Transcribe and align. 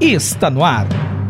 está 0.00 0.48
no 0.48 0.64
ar. 0.64 0.86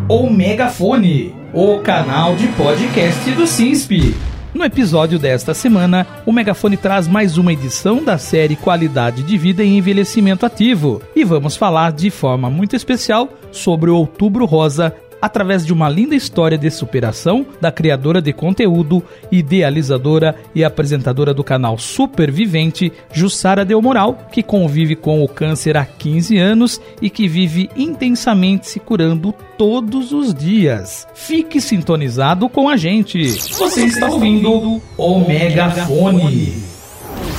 O 0.08 0.31
Megafone, 0.31 1.35
o 1.52 1.78
canal 1.81 2.36
de 2.36 2.47
podcast 2.48 3.28
do 3.32 3.44
CISP. 3.44 4.14
No 4.54 4.64
episódio 4.64 5.19
desta 5.19 5.53
semana, 5.54 6.06
o 6.24 6.32
Megafone 6.32 6.77
traz 6.77 7.09
mais 7.09 7.37
uma 7.37 7.53
edição 7.53 8.03
da 8.03 8.17
série 8.17 8.54
Qualidade 8.54 9.25
de 9.25 9.37
Vida 9.37 9.64
e 9.64 9.77
Envelhecimento 9.77 10.46
Ativo. 10.46 11.03
E 11.17 11.25
vamos 11.25 11.56
falar 11.56 11.91
de 11.91 12.11
forma 12.11 12.48
muito 12.48 12.77
especial 12.77 13.29
sobre 13.50 13.91
o 13.91 13.96
Outubro 13.96 14.45
Rosa 14.45 14.95
através 15.21 15.64
de 15.64 15.73
uma 15.73 15.89
linda 15.89 16.14
história 16.14 16.57
de 16.57 16.71
superação 16.71 17.46
da 17.61 17.71
criadora 17.71 18.23
de 18.23 18.32
conteúdo, 18.32 19.03
idealizadora 19.30 20.35
e 20.54 20.64
apresentadora 20.64 21.35
do 21.35 21.45
canal 21.45 21.79
Supervivente, 21.79 22.93
Jussara 23.12 23.64
Del 23.64 23.82
Moral, 23.82 24.29
que 24.30 24.43
convive 24.43 24.96
com 24.96 25.22
o 25.22 25.29
câncer 25.29 25.77
há 25.77 25.85
15 25.85 26.39
anos 26.39 26.80
e 27.00 27.11
que 27.11 27.29
vive 27.29 27.68
intensamente 27.77 28.68
se 28.68 28.80
curando 28.80 29.35
todos 29.58 30.13
os 30.13 30.32
dias. 30.32 31.07
Fique 31.14 31.61
sintonizado 31.61 32.49
com 32.49 32.69
a 32.69 32.77
gente. 32.77 33.23
Você 33.23 33.85
está 33.85 34.09
ouvindo 34.09 34.80
o 34.97 35.19
Megafone. 35.21 36.70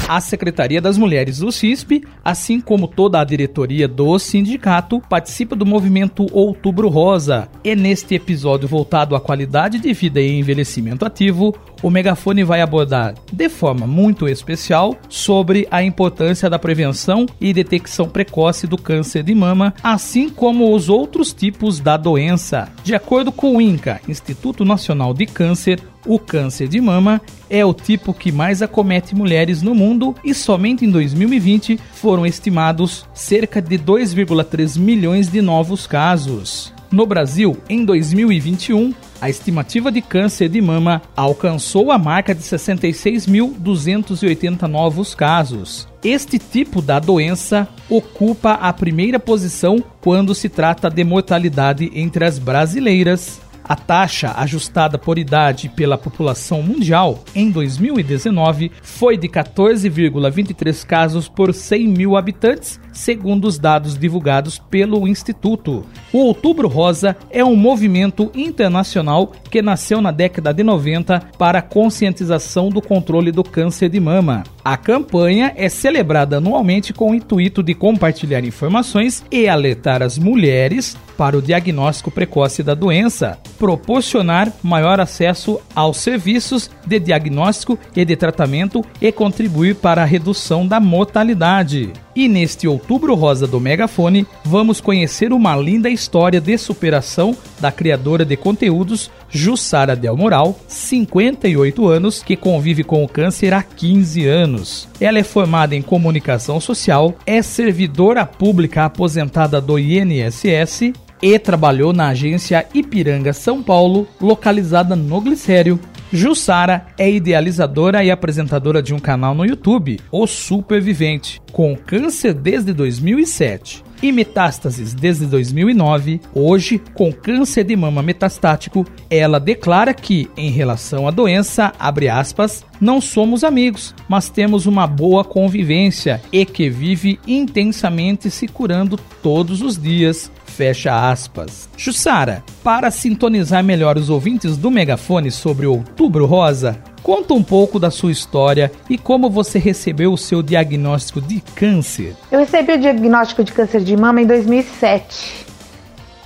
A 0.07 0.19
Secretaria 0.19 0.81
das 0.81 0.97
Mulheres 0.97 1.39
do 1.39 1.51
CISP, 1.51 2.03
assim 2.23 2.59
como 2.59 2.87
toda 2.87 3.19
a 3.19 3.23
diretoria 3.23 3.87
do 3.87 4.19
sindicato, 4.19 4.99
participa 5.09 5.55
do 5.55 5.65
movimento 5.65 6.27
Outubro 6.31 6.89
Rosa. 6.89 7.47
E 7.63 7.75
neste 7.75 8.15
episódio 8.15 8.67
voltado 8.67 9.15
à 9.15 9.21
qualidade 9.21 9.79
de 9.79 9.93
vida 9.93 10.19
e 10.19 10.37
envelhecimento 10.37 11.05
ativo, 11.05 11.55
o 11.81 11.89
megafone 11.89 12.43
vai 12.43 12.61
abordar 12.61 13.15
de 13.31 13.49
forma 13.49 13.87
muito 13.87 14.27
especial 14.27 14.97
sobre 15.09 15.67
a 15.71 15.81
importância 15.83 16.49
da 16.49 16.59
prevenção 16.59 17.25
e 17.39 17.53
detecção 17.53 18.07
precoce 18.07 18.67
do 18.67 18.77
câncer 18.77 19.23
de 19.23 19.33
mama, 19.33 19.73
assim 19.81 20.29
como 20.29 20.75
os 20.75 20.89
outros 20.89 21.33
tipos 21.33 21.79
da 21.79 21.97
doença. 21.97 22.69
De 22.83 22.93
acordo 22.93 23.31
com 23.31 23.55
o 23.55 23.61
INCA, 23.61 24.01
Instituto 24.07 24.65
Nacional 24.65 25.13
de 25.13 25.25
Câncer, 25.25 25.79
o 26.05 26.19
câncer 26.19 26.67
de 26.67 26.81
mama 26.81 27.21
é 27.49 27.65
o 27.65 27.73
tipo 27.73 28.13
que 28.13 28.31
mais 28.31 28.61
acomete 28.61 29.15
mulheres 29.15 29.61
no 29.61 29.75
mundo 29.75 30.15
e 30.23 30.33
somente 30.33 30.85
em 30.85 30.91
2020 30.91 31.77
foram 31.93 32.25
estimados 32.25 33.05
cerca 33.13 33.61
de 33.61 33.77
2,3 33.77 34.79
milhões 34.79 35.27
de 35.27 35.41
novos 35.41 35.85
casos. 35.85 36.73
No 36.91 37.05
Brasil, 37.05 37.57
em 37.69 37.85
2021, 37.85 38.93
a 39.21 39.29
estimativa 39.29 39.89
de 39.89 40.01
câncer 40.01 40.49
de 40.49 40.59
mama 40.59 41.01
alcançou 41.15 41.89
a 41.89 41.97
marca 41.97 42.35
de 42.35 42.41
66.280 42.41 44.63
novos 44.63 45.15
casos. 45.15 45.87
Este 46.03 46.37
tipo 46.37 46.81
da 46.81 46.99
doença 46.99 47.65
ocupa 47.89 48.51
a 48.53 48.73
primeira 48.73 49.21
posição 49.21 49.81
quando 50.01 50.35
se 50.35 50.49
trata 50.49 50.89
de 50.89 51.05
mortalidade 51.05 51.89
entre 51.93 52.25
as 52.25 52.37
brasileiras 52.37 53.39
a 53.71 53.75
taxa 53.77 54.33
ajustada 54.35 54.97
por 54.97 55.17
idade 55.17 55.69
pela 55.69 55.97
população 55.97 56.61
mundial 56.61 57.23
em 57.33 57.49
2019 57.49 58.69
foi 58.81 59.15
de 59.15 59.29
14,23 59.29 60.85
casos 60.85 61.29
por 61.29 61.53
100 61.53 61.87
mil 61.87 62.17
habitantes, 62.17 62.81
segundo 62.91 63.45
os 63.45 63.57
dados 63.57 63.97
divulgados 63.97 64.59
pelo 64.59 65.07
Instituto. 65.07 65.85
O 66.11 66.17
Outubro 66.17 66.67
Rosa 66.67 67.15
é 67.29 67.45
um 67.45 67.55
movimento 67.55 68.29
internacional 68.35 69.31
que 69.49 69.61
nasceu 69.61 70.01
na 70.01 70.11
década 70.11 70.53
de 70.53 70.63
90 70.63 71.21
para 71.37 71.59
a 71.59 71.61
conscientização 71.61 72.67
do 72.67 72.81
controle 72.81 73.31
do 73.31 73.41
câncer 73.41 73.87
de 73.87 74.01
mama. 74.01 74.43
A 74.65 74.75
campanha 74.75 75.53
é 75.55 75.69
celebrada 75.69 76.37
anualmente 76.37 76.91
com 76.91 77.11
o 77.11 77.15
intuito 77.15 77.63
de 77.63 77.73
compartilhar 77.73 78.43
informações 78.43 79.23
e 79.31 79.47
alertar 79.47 80.03
as 80.03 80.17
mulheres 80.19 80.97
para 81.17 81.37
o 81.37 81.41
diagnóstico 81.41 82.11
precoce 82.11 82.61
da 82.61 82.73
doença, 82.73 83.37
proporcionar 83.61 84.51
maior 84.63 84.99
acesso 84.99 85.61
aos 85.75 85.97
serviços 85.97 86.67
de 86.83 86.99
diagnóstico 86.99 87.77
e 87.95 88.03
de 88.03 88.15
tratamento 88.15 88.83
e 88.99 89.11
contribuir 89.11 89.75
para 89.75 90.01
a 90.01 90.05
redução 90.05 90.65
da 90.65 90.79
mortalidade. 90.79 91.93
E 92.15 92.27
neste 92.27 92.67
Outubro 92.67 93.13
Rosa 93.13 93.45
do 93.45 93.59
Megafone, 93.59 94.25
vamos 94.43 94.81
conhecer 94.81 95.31
uma 95.31 95.55
linda 95.55 95.91
história 95.91 96.41
de 96.41 96.57
superação 96.57 97.37
da 97.59 97.71
criadora 97.71 98.25
de 98.25 98.35
conteúdos 98.35 99.11
Jussara 99.29 99.95
Del 99.95 100.17
Moral, 100.17 100.59
58 100.67 101.87
anos, 101.87 102.23
que 102.23 102.35
convive 102.35 102.83
com 102.83 103.03
o 103.03 103.07
câncer 103.07 103.53
há 103.53 103.61
15 103.61 104.25
anos. 104.25 104.89
Ela 104.99 105.19
é 105.19 105.23
formada 105.23 105.75
em 105.75 105.83
comunicação 105.83 106.59
social, 106.59 107.15
é 107.27 107.43
servidora 107.43 108.25
pública 108.25 108.85
aposentada 108.85 109.61
do 109.61 109.77
INSS 109.77 110.91
e 111.21 111.37
trabalhou 111.37 111.93
na 111.93 112.07
agência 112.07 112.65
Ipiranga 112.73 113.33
São 113.33 113.61
Paulo, 113.61 114.07
localizada 114.19 114.95
no 114.95 115.21
Glicério, 115.21 115.79
Jussara 116.11 116.87
é 116.97 117.09
idealizadora 117.09 118.03
e 118.03 118.11
apresentadora 118.11 118.83
de 118.83 118.93
um 118.93 118.99
canal 118.99 119.33
no 119.33 119.45
YouTube, 119.45 119.99
O 120.11 120.27
Supervivente, 120.27 121.41
com 121.53 121.75
câncer 121.75 122.33
desde 122.33 122.73
2007 122.73 123.91
e 124.01 124.11
metástases 124.11 124.93
desde 124.93 125.25
2009, 125.25 126.19
hoje, 126.33 126.81
com 126.93 127.13
câncer 127.13 127.63
de 127.63 127.75
mama 127.75 128.01
metastático, 128.01 128.85
ela 129.09 129.39
declara 129.39 129.93
que, 129.93 130.29
em 130.35 130.49
relação 130.49 131.07
à 131.07 131.11
doença, 131.11 131.71
aspas, 131.79 132.65
não 132.79 132.99
somos 132.99 133.43
amigos, 133.43 133.93
mas 134.09 134.27
temos 134.27 134.65
uma 134.65 134.87
boa 134.87 135.23
convivência 135.23 136.19
e 136.31 136.45
que 136.45 136.69
vive 136.69 137.19
intensamente 137.27 138.29
se 138.31 138.47
curando 138.47 138.99
todos 139.21 139.61
os 139.61 139.77
dias. 139.77 140.31
Fecha 140.55 141.09
aspas. 141.09 141.69
Jussara, 141.77 142.43
para 142.63 142.91
sintonizar 142.91 143.63
melhor 143.63 143.97
os 143.97 144.09
ouvintes 144.09 144.57
do 144.57 144.69
Megafone 144.69 145.31
sobre 145.31 145.65
o 145.65 145.71
Outubro 145.71 146.25
Rosa, 146.25 146.77
Conta 147.03 147.33
um 147.33 147.41
pouco 147.41 147.79
da 147.79 147.89
sua 147.89 148.11
história 148.11 148.71
e 148.87 148.95
como 148.95 149.27
você 149.27 149.57
recebeu 149.57 150.13
o 150.13 150.17
seu 150.17 150.43
diagnóstico 150.43 151.19
de 151.19 151.41
câncer. 151.55 152.15
Eu 152.31 152.39
recebi 152.39 152.73
o 152.73 152.77
diagnóstico 152.77 153.43
de 153.43 153.51
câncer 153.51 153.81
de 153.81 153.97
mama 153.97 154.21
em 154.21 154.27
2007. 154.27 155.47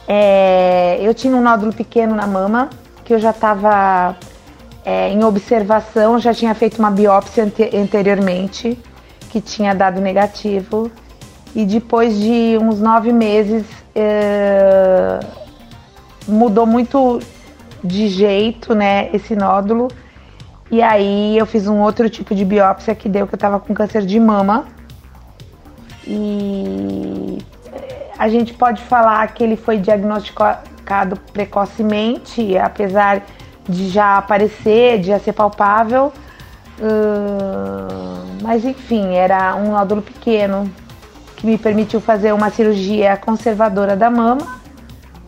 É, 0.06 1.00
eu 1.02 1.14
tinha 1.14 1.34
um 1.36 1.42
nódulo 1.42 1.74
pequeno 1.74 2.14
na 2.14 2.28
mama, 2.28 2.70
que 3.06 3.14
eu 3.14 3.20
já 3.20 3.30
estava 3.30 4.18
é, 4.84 5.10
em 5.10 5.24
observação, 5.24 6.20
já 6.20 6.34
tinha 6.34 6.54
feito 6.54 6.78
uma 6.78 6.92
biópsia 6.92 7.50
anteriormente, 7.74 8.78
que 9.30 9.40
tinha 9.40 9.74
dado 9.74 10.02
negativo. 10.02 10.92
E 11.56 11.66
depois 11.66 12.20
de 12.20 12.58
uns 12.62 12.82
nove 12.82 13.14
meses, 13.14 13.66
é, 13.96 15.20
mudou 16.28 16.66
muito 16.66 17.20
de 17.84 18.10
jeito, 18.10 18.76
né, 18.76 19.10
esse 19.14 19.36
nódulo 19.36 19.88
e 20.72 20.82
aí 20.82 21.38
eu 21.38 21.46
fiz 21.46 21.68
um 21.68 21.80
outro 21.80 22.10
tipo 22.10 22.34
de 22.34 22.44
biópsia 22.44 22.96
que 22.96 23.08
deu 23.08 23.28
que 23.28 23.36
eu 23.36 23.40
tava 23.40 23.60
com 23.60 23.74
câncer 23.74 24.06
de 24.06 24.20
mama. 24.20 24.66
E 26.06 27.38
a 28.18 28.28
gente 28.28 28.54
pode 28.54 28.82
falar 28.82 29.28
que 29.34 29.44
ele 29.44 29.56
foi 29.56 29.78
diagnosticado 29.78 31.20
precocemente, 31.32 32.58
apesar 32.58 33.24
de 33.68 33.90
já 33.90 34.18
aparecer, 34.18 35.00
de 35.00 35.08
já 35.08 35.20
ser 35.20 35.34
palpável. 35.34 36.12
Uh, 36.80 38.44
mas 38.44 38.66
enfim, 38.66 39.16
era 39.16 39.56
um 39.56 39.72
nódulo 39.72 40.02
pequeno 40.02 40.70
que 41.46 41.52
me 41.52 41.58
permitiu 41.58 42.02
fazer 42.02 42.34
uma 42.34 42.50
cirurgia 42.50 43.16
conservadora 43.18 43.96
da 43.96 44.10
mama 44.10 44.66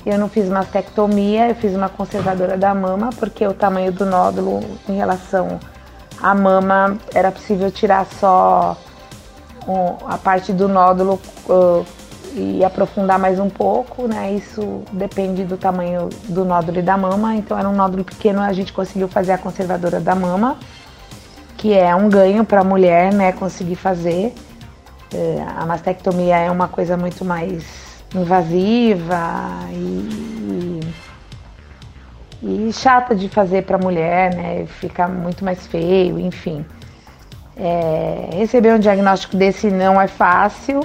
eu 0.08 0.18
não 0.18 0.30
fiz 0.30 0.48
mastectomia, 0.48 1.50
eu 1.50 1.56
fiz 1.56 1.76
uma 1.76 1.90
conservadora 1.90 2.58
da 2.58 2.74
mama, 2.74 3.10
porque 3.20 3.46
o 3.46 3.54
tamanho 3.54 3.92
do 3.92 4.06
nódulo 4.06 4.62
em 4.88 4.96
relação 4.96 5.60
à 6.22 6.34
mama 6.34 6.98
era 7.14 7.30
possível 7.30 7.70
tirar 7.70 8.06
só 8.06 8.78
a 10.08 10.18
parte 10.18 10.54
do 10.54 10.70
nódulo 10.70 11.20
uh, 11.50 11.86
e 12.34 12.64
aprofundar 12.64 13.20
mais 13.20 13.38
um 13.38 13.50
pouco, 13.50 14.08
né? 14.08 14.32
Isso 14.32 14.82
depende 14.94 15.44
do 15.44 15.58
tamanho 15.58 16.08
do 16.30 16.46
nódulo 16.46 16.80
e 16.80 16.82
da 16.82 16.96
mama. 16.96 17.36
Então 17.36 17.60
era 17.60 17.68
um 17.68 17.76
nódulo 17.76 18.06
pequeno, 18.06 18.40
a 18.40 18.54
gente 18.54 18.72
conseguiu 18.72 19.10
fazer 19.10 19.34
a 19.34 19.38
conservadora 19.38 20.00
da 20.00 20.16
mama, 20.16 20.56
que 21.58 21.74
é 21.74 21.94
um 21.94 22.08
ganho 22.08 22.46
para 22.46 22.62
a 22.62 22.64
mulher, 22.64 23.14
né? 23.14 23.34
Conseguir 23.34 23.76
fazer. 23.76 24.34
Uh, 25.14 25.62
a 25.62 25.66
mastectomia 25.66 26.38
é 26.38 26.52
uma 26.52 26.68
coisa 26.68 26.98
muito 26.98 27.24
mais 27.24 27.88
invasiva 28.14 29.20
e, 29.72 30.82
e, 32.42 32.68
e 32.68 32.74
chata 32.74 33.16
de 33.16 33.30
fazer 33.30 33.64
para 33.64 33.78
mulher, 33.78 34.36
né? 34.36 34.66
Fica 34.66 35.08
muito 35.08 35.46
mais 35.46 35.66
feio, 35.68 36.20
enfim. 36.20 36.66
É, 37.56 38.30
receber 38.34 38.74
um 38.74 38.80
diagnóstico 38.80 39.36
desse 39.36 39.70
não 39.72 40.00
é 40.00 40.08
fácil. 40.08 40.82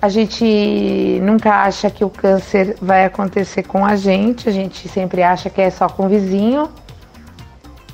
A 0.00 0.08
gente 0.08 1.18
nunca 1.22 1.62
acha 1.62 1.90
que 1.90 2.04
o 2.04 2.10
câncer 2.10 2.76
vai 2.80 3.06
acontecer 3.06 3.62
com 3.62 3.84
a 3.84 3.96
gente, 3.96 4.48
a 4.48 4.52
gente 4.52 4.86
sempre 4.88 5.22
acha 5.22 5.48
que 5.48 5.62
é 5.62 5.70
só 5.70 5.88
com 5.88 6.04
o 6.04 6.08
vizinho. 6.08 6.68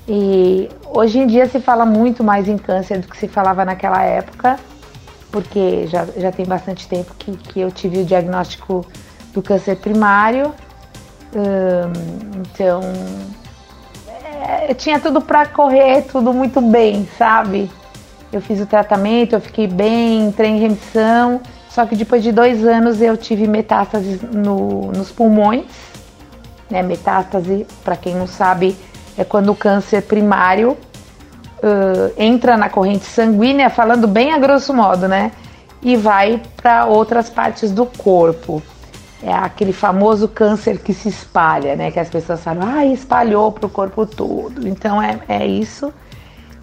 E 0.09 0.69
hoje 0.85 1.21
em 1.21 1.27
dia 1.27 1.47
se 1.47 1.61
fala 1.61 1.87
muito 1.87 2.25
mais 2.25 2.49
em 2.49 2.59
câncer 2.59 2.99
do 2.99 3.07
que 3.07 3.17
se 3.17 3.29
falava 3.29 3.65
naquela 3.65 4.03
época 4.03 4.59
porque 5.31 5.87
já, 5.87 6.07
já 6.17 6.33
tem 6.33 6.45
bastante 6.45 6.89
tempo 6.89 7.15
que, 7.19 7.37
que 7.37 7.61
eu 7.61 7.71
tive 7.71 7.99
o 7.99 8.05
diagnóstico 8.05 8.85
do 9.33 9.43
câncer 9.43 9.77
primário. 9.77 10.53
então, 12.53 12.81
é, 14.69 14.75
tinha 14.75 14.99
tudo 14.99 15.21
para 15.21 15.47
correr, 15.47 16.03
tudo 16.03 16.33
muito 16.33 16.61
bem, 16.61 17.09
sabe? 17.17 17.71
Eu 18.33 18.41
fiz 18.41 18.61
o 18.61 18.67
tratamento, 18.67 19.35
eu 19.35 19.41
fiquei 19.41 19.67
bem, 19.67 20.27
entrei 20.27 20.51
em 20.51 20.59
remissão. 20.59 21.41
Só 21.69 21.87
que 21.87 21.95
depois 21.95 22.23
de 22.23 22.33
dois 22.33 22.65
anos 22.67 23.01
eu 23.01 23.17
tive 23.17 23.47
metástase 23.47 24.21
no, 24.33 24.91
nos 24.93 25.11
pulmões. 25.11 25.67
Né? 26.69 26.83
Metástase, 26.83 27.67
para 27.85 27.97
quem 27.97 28.15
não 28.15 28.27
sabe, 28.27 28.77
é 29.17 29.25
quando 29.25 29.51
o 29.51 29.57
câncer 29.57 30.03
primário 30.03 30.77
uh, 31.63 32.13
entra 32.17 32.57
na 32.57 32.69
corrente 32.69 33.05
sanguínea, 33.05 33.71
falando 33.71 34.07
bem 34.07 34.33
a 34.33 34.39
grosso 34.39 34.75
modo, 34.75 35.07
né? 35.07 35.33
E 35.83 35.97
vai 35.97 36.43
para 36.57 36.87
outras 36.87 37.31
partes 37.31 37.71
do 37.71 37.87
corpo. 37.87 38.63
É 39.23 39.33
aquele 39.33 39.73
famoso 39.73 40.29
câncer 40.29 40.79
que 40.79 40.95
se 40.95 41.09
espalha, 41.09 41.77
né? 41.77 41.91
Que 41.91 42.01
as 42.01 42.09
pessoas 42.09 42.43
falam, 42.43 42.67
ah, 42.67 42.87
espalhou 42.87 43.53
para 43.53 43.67
o 43.67 43.71
corpo 43.71 44.07
todo. 44.07 44.67
Então 44.67 45.01
é, 45.01 45.19
é 45.29 45.47
isso. 45.47 45.93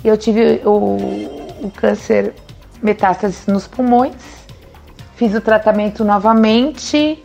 Eu 0.03 0.17
tive 0.17 0.61
o, 0.65 0.97
o 1.63 1.71
câncer 1.75 2.33
metástase 2.81 3.49
nos 3.49 3.67
pulmões, 3.67 4.15
fiz 5.15 5.33
o 5.33 5.41
tratamento 5.41 6.05
novamente, 6.05 7.21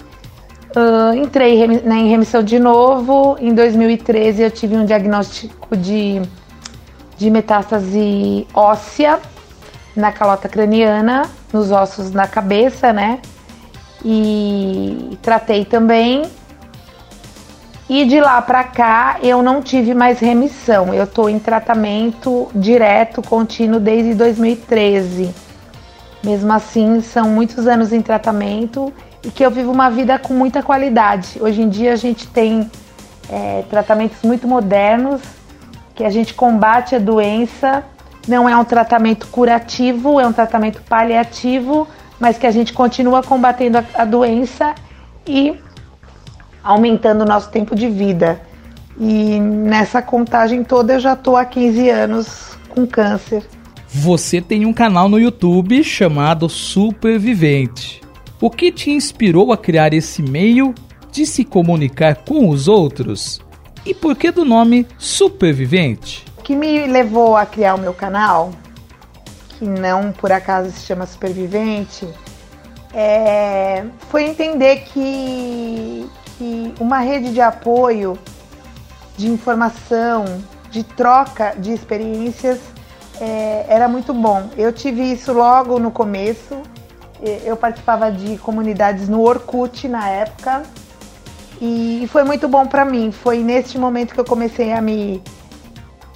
uh, 0.76 1.14
entrei 1.14 1.62
em 1.64 2.08
remissão 2.08 2.42
de 2.42 2.58
novo. 2.58 3.36
Em 3.40 3.54
2013 3.54 4.42
eu 4.42 4.50
tive 4.50 4.76
um 4.76 4.84
diagnóstico 4.84 5.76
de, 5.76 6.22
de 7.22 7.30
metástase 7.30 8.46
óssea 8.52 9.20
na 9.94 10.10
calota 10.10 10.48
craniana, 10.48 11.30
nos 11.52 11.70
ossos 11.70 12.10
na 12.10 12.26
cabeça, 12.26 12.92
né? 12.92 13.20
e 14.04 15.18
tratei 15.22 15.64
também. 15.64 16.22
E 17.88 18.04
de 18.06 18.20
lá 18.20 18.40
para 18.40 18.64
cá 18.64 19.18
eu 19.22 19.42
não 19.42 19.60
tive 19.60 19.94
mais 19.94 20.18
remissão. 20.18 20.94
Eu 20.94 21.04
estou 21.04 21.28
em 21.28 21.38
tratamento 21.38 22.48
direto, 22.54 23.22
contínuo 23.22 23.78
desde 23.78 24.14
2013. 24.14 25.34
Mesmo 26.24 26.52
assim, 26.52 27.00
são 27.00 27.28
muitos 27.28 27.66
anos 27.66 27.92
em 27.92 28.00
tratamento 28.00 28.92
e 29.24 29.30
que 29.30 29.44
eu 29.44 29.50
vivo 29.50 29.70
uma 29.70 29.90
vida 29.90 30.18
com 30.18 30.32
muita 30.32 30.62
qualidade. 30.62 31.38
Hoje 31.40 31.62
em 31.62 31.68
dia 31.68 31.92
a 31.92 31.96
gente 31.96 32.26
tem 32.28 32.70
é, 33.28 33.64
tratamentos 33.68 34.22
muito 34.22 34.46
modernos 34.46 35.20
que 35.94 36.04
a 36.04 36.10
gente 36.10 36.34
combate 36.34 36.94
a 36.94 36.98
doença. 36.98 37.84
Não 38.26 38.48
é 38.48 38.56
um 38.56 38.64
tratamento 38.64 39.26
curativo, 39.28 40.20
é 40.20 40.26
um 40.26 40.32
tratamento 40.32 40.80
paliativo 40.82 41.88
mas 42.22 42.38
que 42.38 42.46
a 42.46 42.52
gente 42.52 42.72
continua 42.72 43.20
combatendo 43.20 43.78
a, 43.78 43.84
a 43.96 44.04
doença 44.04 44.76
e 45.26 45.56
aumentando 46.62 47.22
o 47.22 47.24
nosso 47.24 47.50
tempo 47.50 47.74
de 47.74 47.88
vida. 47.88 48.40
E 48.96 49.40
nessa 49.40 50.00
contagem 50.00 50.62
toda 50.62 50.92
eu 50.92 51.00
já 51.00 51.14
estou 51.14 51.36
há 51.36 51.44
15 51.44 51.90
anos 51.90 52.56
com 52.68 52.86
câncer. 52.86 53.42
Você 53.88 54.40
tem 54.40 54.64
um 54.64 54.72
canal 54.72 55.08
no 55.08 55.18
YouTube 55.18 55.82
chamado 55.82 56.48
Supervivente. 56.48 58.00
O 58.40 58.48
que 58.48 58.70
te 58.70 58.92
inspirou 58.92 59.52
a 59.52 59.56
criar 59.56 59.92
esse 59.92 60.22
meio 60.22 60.72
de 61.10 61.26
se 61.26 61.44
comunicar 61.44 62.18
com 62.18 62.48
os 62.48 62.68
outros? 62.68 63.40
E 63.84 63.92
por 63.92 64.16
que 64.16 64.30
do 64.30 64.44
nome 64.44 64.86
Supervivente? 64.98 66.24
O 66.38 66.42
que 66.42 66.54
me 66.54 66.86
levou 66.86 67.36
a 67.36 67.44
criar 67.44 67.74
o 67.74 67.78
meu 67.78 67.92
canal 67.92 68.52
que 69.62 69.64
não 69.64 70.10
por 70.10 70.32
acaso 70.32 70.72
se 70.72 70.84
chama 70.84 71.06
Supervivente, 71.06 72.08
é, 72.92 73.84
foi 74.10 74.24
entender 74.24 74.80
que, 74.92 76.10
que 76.36 76.74
uma 76.80 76.98
rede 76.98 77.32
de 77.32 77.40
apoio, 77.40 78.18
de 79.16 79.28
informação, 79.28 80.24
de 80.68 80.82
troca 80.82 81.54
de 81.56 81.72
experiências 81.72 82.58
é, 83.20 83.64
era 83.68 83.86
muito 83.86 84.12
bom. 84.12 84.50
Eu 84.56 84.72
tive 84.72 85.12
isso 85.12 85.32
logo 85.32 85.78
no 85.78 85.92
começo. 85.92 86.60
Eu 87.44 87.56
participava 87.56 88.10
de 88.10 88.36
comunidades 88.38 89.08
no 89.08 89.20
Orkut 89.20 89.86
na 89.86 90.08
época 90.08 90.64
e 91.64 92.08
foi 92.08 92.24
muito 92.24 92.48
bom 92.48 92.66
para 92.66 92.84
mim. 92.84 93.12
Foi 93.12 93.38
neste 93.38 93.78
momento 93.78 94.14
que 94.14 94.18
eu 94.18 94.24
comecei 94.24 94.72
a 94.72 94.80
me 94.80 95.22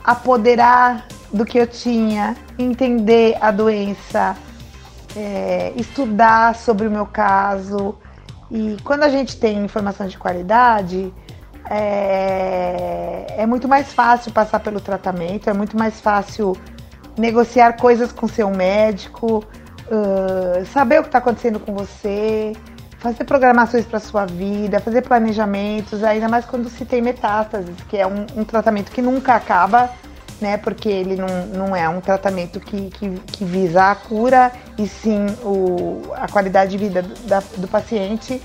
apoderar 0.03 1.07
do 1.33 1.45
que 1.45 1.57
eu 1.57 1.69
tinha, 1.69 2.37
entender 2.59 3.39
a 3.41 3.53
doença, 3.53 4.37
é, 5.15 5.73
estudar 5.77 6.57
sobre 6.57 6.89
o 6.89 6.91
meu 6.91 7.07
caso. 7.07 7.95
E 8.51 8.77
quando 8.83 9.05
a 9.05 9.09
gente 9.09 9.39
tem 9.39 9.65
informação 9.65 10.09
de 10.09 10.19
qualidade, 10.19 11.15
é, 11.71 13.27
é 13.39 13.47
muito 13.47 13.69
mais 13.69 13.93
fácil 13.93 14.33
passar 14.33 14.59
pelo 14.59 14.81
tratamento, 14.81 15.49
é 15.49 15.53
muito 15.53 15.79
mais 15.79 16.01
fácil 16.01 16.57
negociar 17.17 17.75
coisas 17.75 18.11
com 18.11 18.27
seu 18.27 18.51
médico, 18.51 19.45
uh, 19.87 20.67
saber 20.67 20.99
o 20.99 21.03
que 21.03 21.09
está 21.09 21.19
acontecendo 21.19 21.61
com 21.61 21.73
você, 21.73 22.53
fazer 22.99 23.25
programações 23.25 23.85
para 23.85 24.01
sua 24.01 24.27
vida, 24.27 24.81
fazer 24.81 25.03
planejamentos, 25.03 26.03
ainda 26.03 26.29
mais 26.29 26.45
quando 26.45 26.69
se 26.69 26.85
tem 26.85 27.03
metástases, 27.03 27.75
que 27.89 27.97
é 27.97 28.07
um, 28.07 28.27
um 28.37 28.45
tratamento 28.45 28.91
que 28.91 29.03
nunca 29.03 29.35
acaba 29.35 29.91
né? 30.41 30.57
Porque 30.57 30.89
ele 30.89 31.17
não, 31.17 31.47
não 31.47 31.77
é 31.77 31.89
um 31.89 32.01
tratamento 32.01 32.61
que, 32.61 32.91
que, 32.91 33.11
que 33.27 33.45
visa 33.45 33.91
a 33.91 33.95
cura 33.95 34.53
e 34.79 34.87
sim 34.87 35.27
o, 35.43 36.03
a 36.15 36.29
qualidade 36.29 36.73
de 36.73 36.79
vida 36.79 37.03
do, 37.03 37.15
da, 37.27 37.43
do 37.57 37.69
paciente. 37.69 38.41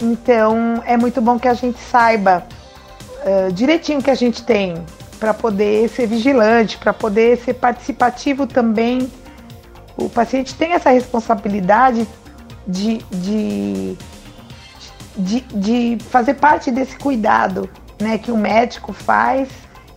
Então 0.00 0.82
é 0.86 0.96
muito 0.96 1.20
bom 1.20 1.38
que 1.38 1.48
a 1.48 1.54
gente 1.54 1.78
saiba 1.78 2.44
uh, 3.24 3.52
direitinho 3.52 4.00
o 4.00 4.02
que 4.02 4.10
a 4.10 4.14
gente 4.14 4.42
tem 4.42 4.74
para 5.18 5.34
poder 5.34 5.88
ser 5.88 6.06
vigilante, 6.06 6.78
para 6.78 6.92
poder 6.92 7.38
ser 7.38 7.54
participativo 7.54 8.46
também. 8.46 9.10
O 9.96 10.08
paciente 10.08 10.54
tem 10.54 10.74
essa 10.74 10.90
responsabilidade 10.90 12.06
de, 12.68 12.98
de, 13.10 13.96
de, 15.16 15.40
de 15.40 16.04
fazer 16.04 16.34
parte 16.34 16.70
desse 16.70 16.96
cuidado 16.98 17.68
né, 18.00 18.18
que 18.18 18.30
o 18.30 18.36
médico 18.36 18.92
faz 18.92 19.48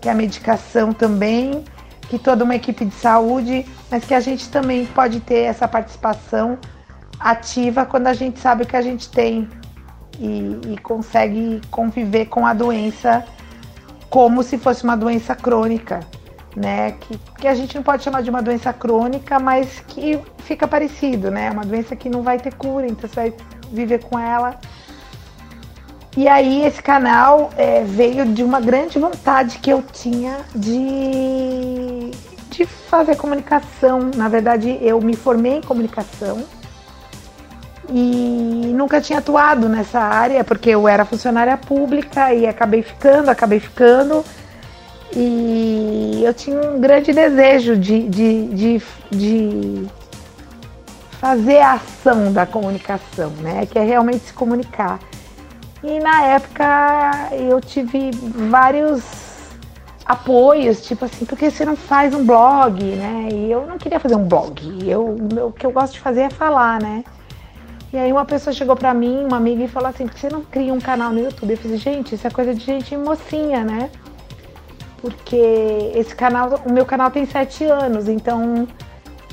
que 0.02 0.10
a 0.10 0.16
medicação 0.16 0.92
também, 0.92 1.64
que 2.10 2.18
toda 2.18 2.44
uma 2.44 2.56
equipe 2.56 2.84
de 2.84 2.96
saúde, 2.96 3.66
mas 3.90 4.04
que 4.04 4.16
a 4.16 4.20
gente 4.20 4.50
também 4.50 4.86
pode 4.88 5.20
ter 5.20 5.44
essa 5.44 5.68
participação 5.68 6.58
ativa 7.20 7.86
quando 7.86 8.08
a 8.08 8.14
gente 8.14 8.40
sabe 8.40 8.64
o 8.64 8.66
que 8.66 8.76
a 8.76 8.82
gente 8.82 9.08
tem 9.10 9.48
e, 10.20 10.60
e 10.74 10.78
consegue 10.82 11.62
conviver 11.70 12.26
com 12.26 12.48
a 12.48 12.54
doença 12.54 13.24
como 14.10 14.42
se 14.42 14.58
fosse 14.58 14.84
uma 14.84 14.98
doença 14.98 15.36
crônica, 15.36 16.02
né? 16.56 16.92
Que, 17.00 17.18
que 17.40 17.48
a 17.48 17.54
gente 17.54 17.76
não 17.76 17.84
pode 17.84 18.04
chamar 18.04 18.22
de 18.22 18.30
uma 18.30 18.42
doença 18.42 18.72
crônica, 18.74 19.40
mas 19.40 19.80
que 19.88 20.20
fica 20.40 20.68
parecido, 20.68 21.32
né? 21.32 21.52
Uma 21.52 21.66
doença 21.66 21.96
que 21.96 22.10
não 22.10 22.22
vai 22.22 22.38
ter 22.38 22.54
cura, 22.54 22.88
então 22.88 23.10
você 23.10 23.16
vai 23.16 23.34
viver 23.72 24.04
com 24.04 24.18
ela 24.20 24.60
e 26.16 26.28
aí 26.28 26.66
esse 26.66 26.84
canal 26.84 27.52
é, 27.58 27.84
veio 27.84 28.26
de 28.26 28.44
uma 28.44 28.60
grande 28.60 29.00
vontade 29.00 29.60
que 29.60 29.70
eu 29.70 29.82
tinha 29.82 30.40
de, 30.54 32.12
de 32.50 32.66
fazer 32.66 33.16
comunicação. 33.16 34.12
Na 34.16 34.28
verdade, 34.28 34.78
eu 34.82 35.00
me 35.00 35.16
formei 35.16 35.54
em 35.58 35.62
comunicação 35.62 36.44
e 37.90 38.74
nunca 38.76 39.00
tinha 39.00 39.20
atuado 39.20 39.70
nessa 39.70 40.00
área 40.00 40.44
porque 40.44 40.70
eu 40.70 40.86
era 40.86 41.06
funcionária 41.06 41.56
pública 41.56 42.34
e 42.34 42.46
acabei 42.46 42.84
ficando, 42.84 43.30
acabei 43.30 43.62
ficando. 43.62 44.26
E 45.16 46.24
eu 46.24 46.34
tinha 46.34 46.60
um 46.60 46.80
grande 46.80 47.12
desejo 47.12 47.76
de, 47.76 48.08
de, 48.08 48.48
de, 48.48 48.82
de 49.12 49.88
fazer 51.20 51.60
a 51.60 51.74
ação 51.74 52.32
da 52.32 52.46
comunicação, 52.46 53.30
né? 53.42 53.66
Que 53.66 53.78
é 53.78 53.84
realmente 53.84 54.26
se 54.26 54.34
comunicar. 54.34 55.00
E 55.84 56.00
na 56.00 56.24
época 56.24 57.30
eu 57.32 57.60
tive 57.60 58.12
vários 58.50 59.04
apoios, 60.06 60.86
tipo 60.86 61.06
assim, 61.06 61.26
porque 61.26 61.50
você 61.50 61.66
não 61.66 61.76
faz 61.76 62.14
um 62.14 62.26
blog, 62.26 62.84
né? 62.84 63.30
E 63.32 63.52
eu 63.52 63.66
não 63.66 63.78
queria 63.78 64.00
fazer 64.00 64.16
um 64.16 64.24
blog. 64.24 64.62
Eu, 64.90 65.16
o 65.48 65.52
que 65.52 65.66
eu 65.66 65.72
gosto 65.72 65.94
de 65.94 66.00
fazer 66.00 66.22
é 66.22 66.30
falar, 66.30 66.82
né? 66.82 67.04
E 67.94 67.98
aí 67.98 68.12
uma 68.12 68.24
pessoa 68.24 68.54
chegou 68.54 68.76
pra 68.76 68.94
mim, 68.94 69.26
uma 69.26 69.38
amiga, 69.38 69.64
e 69.64 69.68
falou 69.68 69.90
assim, 69.90 70.06
por 70.06 70.14
que 70.14 70.20
você 70.20 70.30
não 70.30 70.42
cria 70.42 70.74
um 70.74 70.80
canal 70.80 71.12
no 71.12 71.20
YouTube? 71.20 71.52
Eu 71.52 71.58
falei, 71.58 71.78
gente, 71.78 72.16
isso 72.16 72.26
é 72.26 72.30
coisa 72.30 72.54
de 72.54 72.64
gente 72.64 72.96
mocinha, 72.96 73.64
né? 73.64 73.90
Porque 75.02 75.92
esse 75.96 76.16
canal, 76.16 76.62
o 76.66 76.72
meu 76.72 76.86
canal 76.86 77.10
tem 77.10 77.26
sete 77.26 77.64
anos, 77.66 78.08
então 78.08 78.68